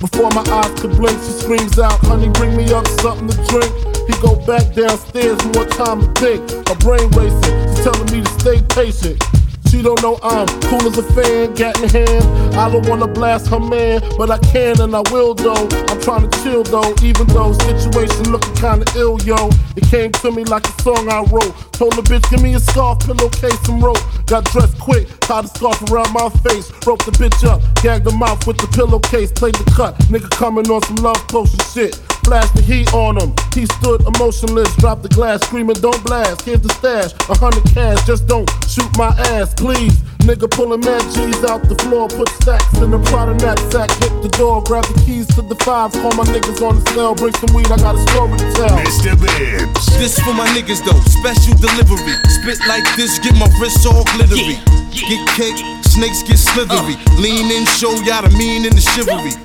Before 0.00 0.28
my 0.30 0.44
eyes 0.50 0.80
could 0.80 0.90
blink, 0.96 1.16
she 1.22 1.32
screams 1.32 1.78
out, 1.78 1.98
honey, 2.00 2.28
bring 2.30 2.56
me 2.56 2.70
up 2.74 2.86
something 3.00 3.28
to 3.28 3.36
drink. 3.48 3.72
He 4.04 4.12
go 4.20 4.36
back 4.44 4.74
downstairs, 4.74 5.42
more 5.54 5.64
time 5.64 6.02
to 6.02 6.20
think. 6.20 6.68
Her 6.68 6.74
brain 6.76 7.08
racing, 7.16 7.73
telling 7.84 8.10
me 8.10 8.24
to 8.24 8.30
stay 8.40 8.62
patient. 8.72 9.22
She 9.68 9.82
don't 9.82 10.00
know 10.00 10.18
I'm 10.22 10.46
cool 10.70 10.86
as 10.88 10.96
a 10.96 11.02
fan, 11.12 11.52
gat 11.52 11.76
in 11.82 11.88
hand. 11.90 12.24
I 12.56 12.70
don't 12.70 12.88
wanna 12.88 13.06
blast 13.06 13.48
her 13.48 13.60
man, 13.60 14.00
but 14.16 14.30
I 14.30 14.38
can 14.38 14.80
and 14.80 14.96
I 14.96 15.02
will 15.12 15.34
though. 15.34 15.68
I'm 15.88 16.00
trying 16.00 16.30
to 16.30 16.42
chill 16.42 16.62
though, 16.62 16.94
even 17.02 17.26
though 17.26 17.52
situation 17.52 18.32
looking 18.32 18.54
kinda 18.54 18.86
ill, 18.96 19.20
yo. 19.22 19.50
It 19.76 19.84
came 19.90 20.12
to 20.22 20.30
me 20.30 20.44
like 20.44 20.66
a 20.66 20.82
song 20.82 21.10
I 21.10 21.20
wrote. 21.28 21.52
Told 21.72 21.92
the 21.92 22.02
bitch, 22.02 22.24
give 22.30 22.40
me 22.40 22.54
a 22.54 22.60
scarf, 22.60 23.00
pillowcase, 23.00 23.68
and 23.68 23.82
rope. 23.82 24.00
Got 24.26 24.44
dressed 24.46 24.78
quick, 24.78 25.06
tied 25.20 25.44
a 25.44 25.48
scarf 25.48 25.82
around 25.90 26.10
my 26.14 26.30
face. 26.46 26.72
Roped 26.86 27.04
the 27.04 27.12
bitch 27.12 27.44
up, 27.44 27.60
gagged 27.82 28.10
her 28.10 28.16
mouth 28.16 28.46
with 28.46 28.56
the 28.56 28.68
pillowcase, 28.68 29.30
played 29.32 29.56
the 29.56 29.70
cut. 29.76 29.98
Nigga 30.08 30.30
coming 30.30 30.70
on 30.70 30.80
some 30.82 30.96
love 31.04 31.20
potion 31.28 31.60
shit. 31.74 32.00
Flashed 32.24 32.54
the 32.56 32.62
heat 32.62 32.92
on 32.94 33.20
him. 33.20 33.36
He 33.52 33.66
stood 33.78 34.00
emotionless, 34.08 34.74
dropped 34.76 35.02
the 35.02 35.10
glass, 35.10 35.44
screaming, 35.46 35.76
Don't 35.76 36.02
blast. 36.04 36.42
Here's 36.42 36.60
the 36.60 36.72
stash, 36.80 37.12
a 37.28 37.36
hundred 37.36 37.64
cash, 37.72 38.00
just 38.06 38.26
don't 38.26 38.48
shoot 38.66 38.88
my 38.96 39.12
ass, 39.36 39.52
please. 39.54 39.92
Nigga 40.24 40.48
pulling 40.48 40.80
mad 40.80 41.04
G's 41.12 41.44
out 41.44 41.68
the 41.68 41.76
floor, 41.84 42.08
put 42.08 42.32
stacks 42.40 42.72
in 42.80 42.90
the 42.90 42.98
Prada 43.12 43.36
knapsack, 43.36 43.92
hit 44.00 44.14
the 44.24 44.32
door, 44.40 44.64
grab 44.64 44.88
the 44.88 44.96
keys 45.04 45.28
to 45.36 45.44
the 45.44 45.54
fives, 45.60 45.92
call 46.00 46.16
my 46.16 46.24
niggas 46.32 46.64
on 46.64 46.80
the 46.80 46.84
cell, 46.96 47.14
bring 47.14 47.36
some 47.36 47.52
weed, 47.52 47.68
I 47.68 47.76
got 47.76 47.92
a 47.92 48.00
story 48.08 48.32
to 48.40 48.48
tell. 48.56 48.72
Mista 48.80 49.12
Bibs. 49.20 49.84
This 50.00 50.16
for 50.24 50.32
my 50.32 50.48
niggas 50.56 50.80
though, 50.80 50.96
special 51.12 51.52
delivery. 51.60 52.16
Spit 52.40 52.56
like 52.64 52.88
this, 52.96 53.20
get 53.20 53.36
my 53.36 53.52
wrists 53.60 53.84
all 53.84 54.08
glittery. 54.16 54.56
Get 54.96 55.20
cake, 55.36 55.60
snakes 55.84 56.24
get 56.24 56.40
slithery. 56.40 56.96
Uh. 56.96 57.20
Lean 57.20 57.52
in, 57.52 57.68
show 57.76 57.92
y'all 58.08 58.24
the 58.24 58.32
mean 58.40 58.64
and 58.64 58.72
the 58.72 58.80
chivalry. 58.80 59.36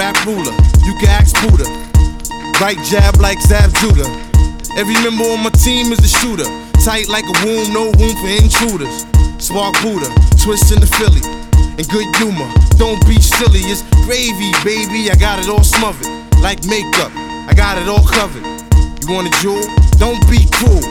Rap 0.00 0.16
ruler, 0.24 0.56
you 0.88 0.96
can 0.96 1.12
ask 1.12 1.36
Buddha. 1.44 1.91
Right 2.60 2.78
jab 2.84 3.16
like 3.20 3.40
Zab 3.40 3.72
Judah. 3.74 4.06
Every 4.76 4.94
member 5.02 5.24
on 5.24 5.42
my 5.42 5.50
team 5.50 5.92
is 5.92 5.98
a 5.98 6.08
shooter. 6.08 6.46
Tight 6.84 7.08
like 7.08 7.24
a 7.24 7.36
womb, 7.44 7.72
no 7.72 7.90
room 7.98 8.14
for 8.16 8.30
intruders. 8.30 9.04
Spark 9.42 9.74
Buddha, 9.82 10.08
twist 10.38 10.72
in 10.72 10.80
the 10.80 10.86
Philly. 10.86 11.22
And 11.76 11.88
good 11.88 12.06
humor, 12.16 12.46
don't 12.78 13.02
be 13.06 13.20
silly. 13.20 13.66
It's 13.66 13.82
gravy, 14.06 14.54
baby. 14.64 15.10
I 15.10 15.16
got 15.16 15.38
it 15.38 15.48
all 15.48 15.64
smothered. 15.64 16.06
Like 16.40 16.64
makeup, 16.64 17.10
I 17.48 17.52
got 17.54 17.78
it 17.78 17.88
all 17.88 18.06
covered. 18.06 18.44
You 19.02 19.12
want 19.12 19.26
a 19.28 19.34
jewel? 19.42 19.62
Don't 19.98 20.22
be 20.30 20.46
cruel. 20.54 20.82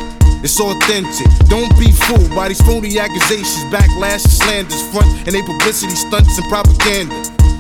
It's 0.44 0.60
authentic. 0.60 1.28
Don't 1.48 1.72
be 1.80 1.92
fooled 1.92 2.36
by 2.36 2.50
these 2.50 2.62
phony 2.62 3.00
accusations, 3.00 3.64
backlash, 3.72 4.22
slanders, 4.28 4.82
front 4.92 5.08
and 5.26 5.32
they 5.32 5.42
publicity 5.44 5.96
stunts 5.96 6.38
and 6.38 6.48
propaganda. 6.50 7.16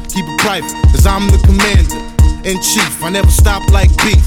Keep 0.09 0.25
it 0.27 0.39
private, 0.39 0.73
cause 0.91 1.05
I'm 1.05 1.27
the 1.29 1.39
commander 1.47 2.10
in 2.45 2.59
chief. 2.61 3.03
I 3.03 3.09
never 3.09 3.29
stop 3.29 3.69
like 3.71 3.89
beef. 4.03 4.25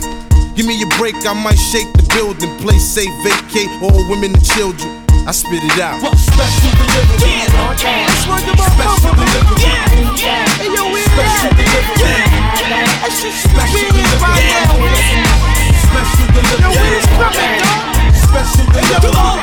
Give 0.54 0.66
me 0.66 0.80
a 0.82 0.86
break, 0.98 1.14
I 1.26 1.32
might 1.34 1.58
shake 1.58 1.90
the 1.94 2.06
building. 2.14 2.50
Play 2.62 2.78
safe, 2.78 3.10
vacate 3.22 3.70
all 3.82 4.02
women 4.08 4.34
and 4.34 4.44
children. 4.44 5.02
I 5.26 5.32
spit 5.32 5.64
it 5.64 5.80
out. 5.80 6.02
What 6.02 6.16
special 6.18 6.70
delivery? 6.76 7.16
Yeah, 7.26 7.64
on. 7.64 7.74
Special 7.80 9.14
delivery. 9.16 9.56
Yeah, 9.64 9.88
yeah. 10.20 10.68
Yo, 10.68 10.92
we 10.92 11.00
special 11.00 11.50
delivery. 11.58 11.96
Yeah, 11.98 12.28
yeah. 12.70 13.08
Special 13.08 13.88
delivery. 13.88 14.36
Yeah, 14.36 14.68
yeah. 14.84 15.24
Special 15.80 16.26
delivery. 16.28 16.60
Yo, 16.60 16.70
we're 16.70 17.08
coming, 17.18 17.56
dog. 17.64 18.14
Special 18.14 18.66
delivery. 18.68 19.10
Yo, 19.10 19.16
all. 19.16 19.40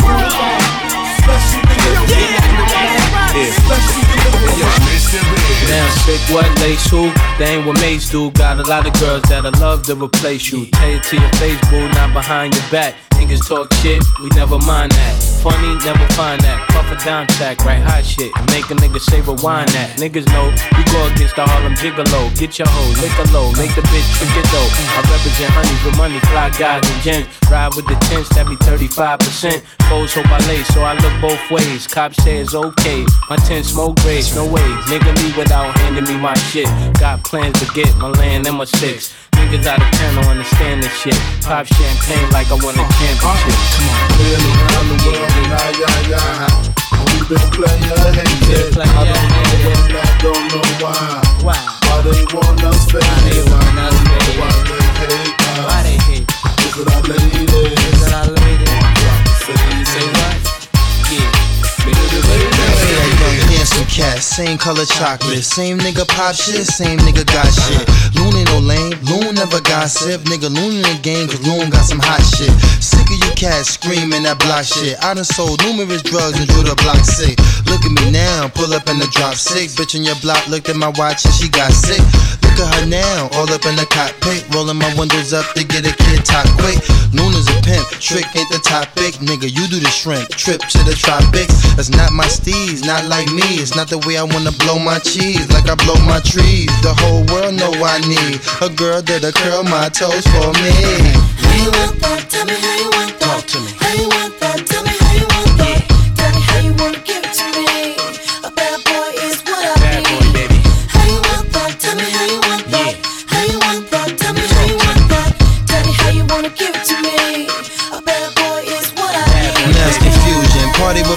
Special 1.18 1.62
delivery. 1.66 2.14
Yeah, 2.14 2.62
yeah. 2.72 3.52
Special 3.58 4.02
delivery. 4.06 4.91
Now 5.12 5.90
sick 6.06 6.22
what 6.34 6.48
lace 6.62 6.90
who? 6.90 7.12
They 7.38 7.56
ain't 7.56 7.66
what 7.66 7.80
mates 7.82 8.10
do. 8.10 8.32
Got 8.32 8.60
a 8.60 8.64
lot 8.64 8.88
of 8.88 8.94
girls 9.00 9.24
that'll 9.24 9.52
love 9.60 9.84
to 9.88 9.96
replace 9.96 10.52
you. 10.52 10.66
Tell 10.68 10.90
it 10.90 11.04
to 11.04 11.20
your 11.20 11.30
face, 11.34 11.60
boo, 11.70 11.88
not 11.90 12.14
behind 12.14 12.56
your 12.56 12.64
back. 12.72 12.96
Niggas 13.12 13.46
talk 13.48 13.74
shit, 13.76 14.02
we 14.22 14.30
never 14.30 14.58
mind 14.60 14.92
that. 14.94 15.42
Funny, 15.44 15.76
never 15.84 16.08
find 16.14 16.40
that. 16.42 16.71
Puff 16.92 17.02
a 17.02 17.06
dime 17.06 17.28
track, 17.28 17.64
write 17.64 17.82
hot 17.82 18.04
shit. 18.04 18.32
Make 18.52 18.68
a 18.68 18.76
nigga 18.76 19.00
say 19.00 19.22
rewind 19.22 19.70
that. 19.72 19.96
Niggas 19.96 20.28
know 20.36 20.52
you 20.76 20.84
go 20.92 21.00
against 21.08 21.36
the 21.36 21.46
Harlem 21.48 21.74
Gigolo. 21.76 22.28
Get 22.38 22.60
your 22.60 22.68
hoe, 22.68 22.92
lick 23.00 23.16
a 23.16 23.32
low, 23.32 23.48
make 23.56 23.72
the 23.76 23.82
bitch 23.88 24.08
trick 24.20 24.36
it 24.36 24.48
though. 24.52 24.70
I 24.92 25.00
represent 25.08 25.52
honeys 25.56 25.84
with 25.86 25.96
money, 25.96 26.20
fly 26.28 26.52
guys 26.60 26.84
and 26.84 27.02
gents. 27.02 27.30
Ride 27.50 27.72
with 27.76 27.88
the 27.88 27.96
tents, 28.12 28.28
that 28.36 28.44
be 28.48 28.56
35%. 28.68 29.64
Foes 29.88 30.14
hope 30.14 30.28
I 30.28 30.40
lay, 30.48 30.64
so 30.64 30.84
I 30.84 30.94
look 31.00 31.16
both 31.22 31.40
ways. 31.52 31.88
Cops 31.88 32.22
say 32.24 32.40
it's 32.40 32.56
okay. 32.56 33.06
My 33.30 33.38
tent 33.38 33.66
smoke 33.66 33.96
grades, 34.04 34.36
no 34.36 34.44
way. 34.44 34.68
Nigga 34.92 35.16
leave 35.24 35.38
without 35.38 35.72
handing 35.80 36.04
me 36.04 36.20
my 36.20 36.36
shit. 36.52 36.68
Got 37.00 37.24
plans 37.24 37.60
to 37.64 37.72
get 37.74 37.88
my 37.98 38.10
land 38.20 38.48
and 38.48 38.58
my 38.58 38.66
six. 38.66 39.16
Niggas 39.42 39.66
out 39.66 39.82
of 39.82 39.90
town 39.98 40.16
don't 40.16 40.38
understand 40.38 40.84
this 40.84 40.94
shit. 41.02 41.18
Pop 41.42 41.66
champagne 41.66 42.30
like 42.30 42.46
I 42.54 42.62
won 42.62 42.78
a 42.78 42.86
championship. 43.02 43.58
Come 43.74 43.90
on. 43.90 44.06
Really 44.22 44.54
around 44.62 44.88
the 44.88 44.98
world, 45.02 45.34
yeah, 45.50 45.82
yeah, 45.82 46.14
yeah. 46.14 46.82
We've 47.10 47.26
been 47.26 47.50
playing 47.50 47.82
hated. 47.82 48.78
I 48.78 48.86
don't 48.86 49.18
know 49.18 49.42
when, 49.66 49.98
I 49.98 50.06
don't 50.22 50.46
know 50.54 50.62
why. 50.78 51.26
Why? 51.42 51.58
Why 51.58 51.98
they 52.06 52.22
want 52.38 52.64
us 52.70 52.86
faded? 52.86 53.10
they 53.26 53.42
want 53.50 53.82
us 53.82 53.98
faded? 53.98 54.38
Why 54.38 54.54
they 54.70 55.10
hate 55.10 55.42
us? 55.42 55.66
Why 55.66 55.82
they 55.90 55.98
hate? 56.06 56.30
Is 56.62 56.78
it 56.78 56.88
our 56.94 57.02
ladies? 57.02 57.50
Is 57.50 58.02
it 58.06 58.14
our 58.14 58.30
ladies? 58.30 59.81
Cat, 63.92 64.24
same 64.24 64.58
color 64.58 64.86
chocolate, 64.86 65.44
same 65.44 65.78
nigga 65.78 66.08
pop 66.08 66.34
shit, 66.34 66.66
same 66.66 66.98
nigga 67.00 67.28
got 67.28 67.46
shit. 67.52 67.84
Loon 68.16 68.32
ain't 68.34 68.48
no 68.48 68.60
lame, 68.64 68.96
Loon 69.04 69.36
never 69.36 69.60
gossip, 69.62 70.24
nigga 70.32 70.48
Loon 70.48 70.80
in 70.80 70.88
the 70.88 71.00
game, 71.04 71.28
cause 71.28 71.44
Loon 71.46 71.70
got 71.70 71.84
some 71.84 72.00
hot 72.00 72.24
shit. 72.24 72.52
Sick 72.82 73.06
of 73.06 73.20
you 73.20 73.32
cats 73.36 73.76
screaming 73.76 74.24
that 74.24 74.40
block 74.40 74.64
shit. 74.64 74.96
I 75.04 75.14
done 75.14 75.28
sold 75.28 75.62
numerous 75.64 76.02
drugs 76.02 76.40
and 76.40 76.48
drew 76.48 76.64
the 76.64 76.76
block 76.82 77.04
sick. 77.04 77.36
Look 77.68 77.84
at 77.84 77.92
me 77.92 78.12
now, 78.12 78.48
pull 78.48 78.74
up 78.74 78.88
in 78.88 78.98
the 78.98 79.08
drop 79.12 79.36
sick. 79.36 79.70
Bitch 79.76 79.96
in 79.96 80.04
your 80.04 80.18
block 80.24 80.48
looked 80.48 80.70
at 80.70 80.78
my 80.80 80.90
watch 80.96 81.26
and 81.26 81.36
she 81.36 81.50
got 81.50 81.72
sick. 81.72 82.02
Look 82.52 82.68
at 82.68 82.84
her 82.84 82.86
now, 82.86 83.30
all 83.40 83.48
up 83.48 83.64
in 83.64 83.80
the 83.80 83.88
cockpit, 83.88 84.44
rolling 84.52 84.76
my 84.76 84.92
windows 85.00 85.32
up 85.32 85.48
to 85.56 85.64
get 85.64 85.88
a 85.88 85.96
kid 85.96 86.26
top 86.26 86.44
quick. 86.60 86.84
Loon 87.16 87.32
is 87.32 87.48
a 87.48 87.56
pimp, 87.64 87.88
trick 88.04 88.28
ain't 88.36 88.52
the 88.52 88.60
topic, 88.60 89.16
nigga. 89.24 89.48
You 89.48 89.72
do 89.72 89.80
the 89.80 89.88
shrimp, 89.88 90.28
trip 90.36 90.60
to 90.60 90.80
the 90.84 90.92
tropics. 90.92 91.56
That's 91.80 91.90
not 91.90 92.12
my 92.12 92.28
steez, 92.28 92.84
not 92.84 93.08
like 93.08 93.32
me. 93.32 93.64
It's 93.64 93.74
not 93.74 93.88
the 93.88 94.00
way 94.04 94.18
I 94.18 94.24
wanna 94.24 94.52
blow 94.68 94.80
my 94.80 95.00
cheese, 95.00 95.48
like 95.56 95.70
I 95.72 95.76
blow 95.80 95.96
my 96.04 96.20
trees. 96.20 96.68
The 96.84 96.92
whole 96.92 97.24
world 97.32 97.56
know 97.56 97.72
I 97.72 98.04
need 98.04 98.44
a 98.60 98.68
girl 98.76 99.02
that'll 99.02 99.32
curl 99.32 99.64
my 99.64 99.88
toes 99.88 100.28
for 100.28 100.52
me. 100.60 100.76
How 101.40 101.56
you 101.56 101.72
want 101.72 102.04
that? 102.04 102.28
Tell 102.28 102.44
me 102.44 102.56
how 102.60 102.76
you 102.84 102.92
want 102.92 103.16
that. 103.16 103.32
Talk 103.32 103.48
to 103.48 103.60
me. 103.64 103.72
How 103.80 103.96
you 103.96 104.08
want 104.12 104.36
that? 104.44 104.68
Tell 104.68 104.84
me 104.84 104.91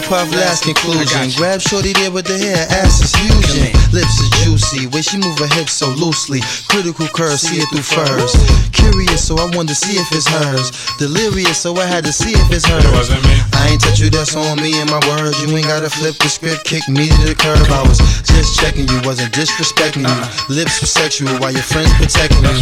confusion, 0.00 0.10
party 0.10 0.30
with 0.30 0.32
puff, 0.32 0.32
last 0.34 0.64
conclusion. 0.64 1.30
Grab 1.36 1.60
shorty 1.60 1.92
there 1.92 2.10
with 2.10 2.26
the 2.26 2.38
hair, 2.38 2.66
ass 2.70 3.00
is 3.00 3.14
fusion. 3.14 3.72
Lips 3.92 4.18
is 4.20 4.30
juicy, 4.42 4.86
way 4.88 5.02
she 5.02 5.18
move 5.18 5.38
her 5.38 5.50
hips 5.54 5.72
so 5.72 5.88
loosely. 5.94 6.40
Critical 6.68 7.06
curve, 7.08 7.38
see 7.38 7.58
it 7.58 7.68
through 7.70 7.86
furs. 7.86 8.34
Curious, 8.72 9.26
so 9.26 9.36
I 9.38 9.46
wanted 9.54 9.68
to 9.68 9.74
see 9.74 9.96
if 9.96 10.10
it's 10.12 10.26
hers. 10.26 10.70
Delirious, 10.98 11.58
so 11.58 11.76
I 11.76 11.86
had 11.86 12.04
to 12.04 12.12
see 12.12 12.32
if 12.32 12.50
it's 12.50 12.66
hers. 12.66 12.84
It 12.84 12.92
wasn't 12.92 13.22
me. 13.24 13.36
I 13.54 13.70
ain't 13.70 13.80
touch 13.80 14.00
you, 14.00 14.10
that's 14.10 14.34
on 14.36 14.60
me 14.60 14.80
and 14.80 14.90
my 14.90 15.00
words. 15.14 15.40
You 15.42 15.48
ain't 15.56 15.66
gotta 15.66 15.90
flip 15.90 16.16
the 16.18 16.28
script, 16.28 16.64
kick 16.64 16.88
me 16.88 17.08
to 17.08 17.22
the 17.26 17.34
curb. 17.34 17.70
I 17.70 17.82
was 17.86 17.98
just 18.26 18.58
checking 18.58 18.88
you, 18.88 18.98
wasn't 19.04 19.32
disrespecting 19.32 20.04
you. 20.04 20.14
Uh-uh. 20.14 20.54
Lips 20.54 20.80
were 20.80 20.90
sexual 20.90 21.32
while 21.38 21.52
your 21.52 21.64
friends 21.64 21.92
protecting 21.94 22.42
you. 22.42 22.54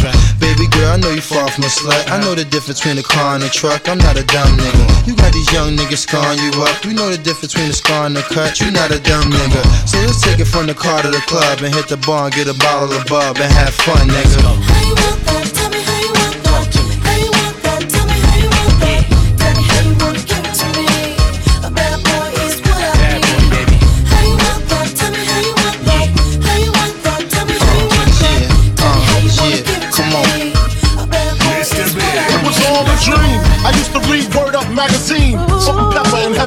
I 0.93 0.97
know 0.97 1.09
you 1.09 1.21
far 1.21 1.49
from 1.49 1.63
a 1.63 1.73
slut. 1.73 2.05
I 2.11 2.21
know 2.21 2.35
the 2.35 2.45
difference 2.45 2.79
between 2.79 2.99
a 2.99 3.01
car 3.01 3.33
and 3.33 3.43
a 3.43 3.49
truck. 3.49 3.89
I'm 3.89 3.97
not 3.97 4.15
a 4.15 4.23
dumb 4.23 4.55
nigga. 4.55 5.07
You 5.07 5.15
got 5.15 5.33
these 5.33 5.51
young 5.51 5.75
niggas 5.75 6.05
scarring 6.05 6.37
you 6.37 6.53
up. 6.61 6.85
You 6.85 6.93
know 6.93 7.09
the 7.09 7.17
difference 7.17 7.53
between 7.53 7.71
a 7.71 7.73
scar 7.73 8.05
and 8.05 8.15
a 8.15 8.21
cut. 8.21 8.61
You 8.61 8.69
not 8.69 8.91
a 8.91 8.99
dumb 8.99 9.31
nigga. 9.31 9.89
So 9.89 9.97
let's 10.05 10.21
take 10.21 10.39
it 10.39 10.45
from 10.45 10.67
the 10.67 10.75
car 10.75 11.01
to 11.01 11.09
the 11.09 11.23
club 11.25 11.63
and 11.63 11.73
hit 11.73 11.87
the 11.87 11.97
bar 11.97 12.25
and 12.25 12.35
get 12.35 12.47
a 12.47 12.53
bottle 12.53 12.93
of 12.93 13.07
bub 13.07 13.37
and 13.37 13.51
have 13.51 13.73
fun, 13.73 14.07
nigga. 14.07 15.42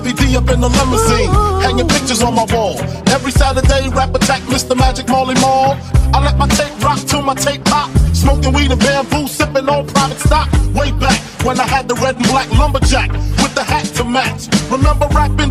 Heavy 0.06 0.30
D 0.30 0.36
up 0.36 0.48
in 0.50 0.60
the 0.60 0.68
limousine. 0.68 1.30
Hanging 1.62 1.88
pictures 1.88 2.22
on 2.22 2.34
my 2.34 2.46
wall. 2.54 2.78
Every 3.10 3.32
Saturday, 3.32 3.88
rap 3.88 4.14
attack, 4.14 4.40
Mr. 4.42 4.76
Magic 4.76 5.08
Marley 5.08 5.34
Marl. 5.40 5.76
I 6.14 6.22
let 6.22 6.38
my 6.38 6.46
tape 6.46 6.78
rock 6.80 7.00
till 7.06 7.22
my 7.22 7.34
tape 7.34 7.64
pop. 7.64 7.90
Smoking 8.14 8.52
weed 8.52 8.70
and 8.70 8.80
bamboo, 8.80 9.26
sipping 9.26 9.68
on 9.68 9.86
private 9.88 10.18
stock. 10.18 10.48
Way 10.74 10.92
back 10.92 11.18
when 11.42 11.58
I 11.58 11.66
had 11.66 11.88
the 11.88 11.94
red 11.94 12.14
and 12.16 12.26
black 12.28 12.48
lumberjack 12.52 13.10
with 13.42 13.54
the 13.56 13.64
hat 13.64 13.86
to 13.96 14.04
match. 14.04 14.46
Remember 14.70 15.08
rapping 15.10 15.45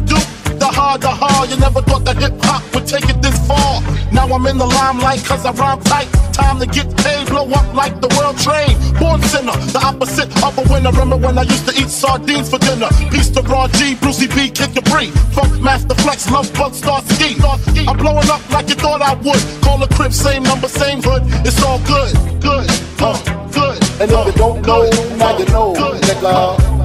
I'm 4.36 4.46
in 4.48 4.58
the 4.58 4.66
limelight 4.66 5.24
cause 5.24 5.46
I 5.46 5.52
rhyme 5.52 5.80
tight. 5.80 6.12
Time 6.34 6.60
to 6.60 6.66
get 6.66 6.92
paid, 6.98 7.28
blow 7.28 7.48
up 7.56 7.74
like 7.74 8.02
the 8.02 8.12
world 8.20 8.36
trade. 8.36 8.76
Born 9.00 9.22
sinner, 9.24 9.56
the 9.72 9.80
opposite 9.80 10.28
of 10.44 10.60
a 10.60 10.64
winner. 10.68 10.92
Remember 10.92 11.16
when 11.16 11.38
I 11.38 11.44
used 11.44 11.66
to 11.70 11.74
eat 11.74 11.88
sardines 11.88 12.50
for 12.50 12.60
dinner? 12.60 12.90
Peace 13.16 13.30
to 13.30 13.42
Ron 13.44 13.72
G, 13.72 13.96
Brucey 13.96 14.28
B, 14.28 14.52
Kid 14.52 14.76
Capri. 14.76 15.08
Funk 15.32 15.62
Master 15.62 15.96
Flex, 15.96 16.30
Love 16.30 16.52
Bug, 16.54 16.74
Star 16.74 17.02
Ski. 17.16 17.40
I'm 17.88 17.96
blowing 17.96 18.30
up 18.30 18.44
like 18.52 18.68
you 18.68 18.76
thought 18.76 19.02
I 19.02 19.14
would. 19.24 19.40
Call 19.64 19.82
a 19.82 19.88
crib, 19.88 20.12
same 20.12 20.44
number, 20.44 20.68
same 20.68 21.00
hood. 21.02 21.24
It's 21.48 21.64
all 21.64 21.80
good, 21.88 22.12
good, 22.44 22.68
uh, 23.00 23.16
good. 23.56 23.80
And 24.04 24.12
if 24.12 24.26
you 24.28 24.34
don't 24.34 24.62
know, 24.68 24.84
now 25.16 25.38
you 25.40 25.46
know, 25.46 25.72
nigga. 25.74 26.85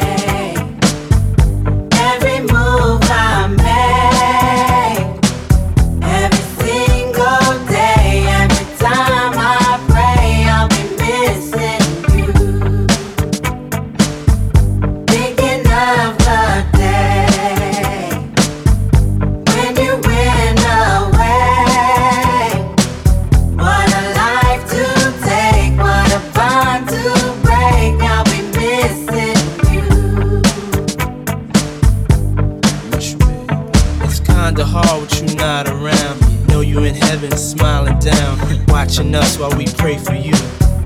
kinda 34.55 34.65
hard 34.65 35.01
with 35.01 35.21
you 35.21 35.35
not 35.37 35.69
around. 35.69 36.47
Know 36.49 36.59
you 36.59 36.83
in 36.83 36.93
heaven 36.93 37.31
smiling 37.37 37.97
down, 37.99 38.37
watching 38.67 39.15
us 39.15 39.39
while 39.39 39.55
we 39.55 39.65
pray 39.77 39.97
for 39.97 40.13
you. 40.13 40.33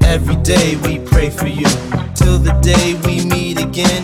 Every 0.01 0.36
day 0.36 0.75
we 0.84 0.99
pray 0.99 1.32
for 1.32 1.47
you. 1.47 1.65
Till 2.13 2.38
the 2.38 2.54
day 2.62 2.93
we 3.06 3.25
meet 3.25 3.60
again, 3.60 4.04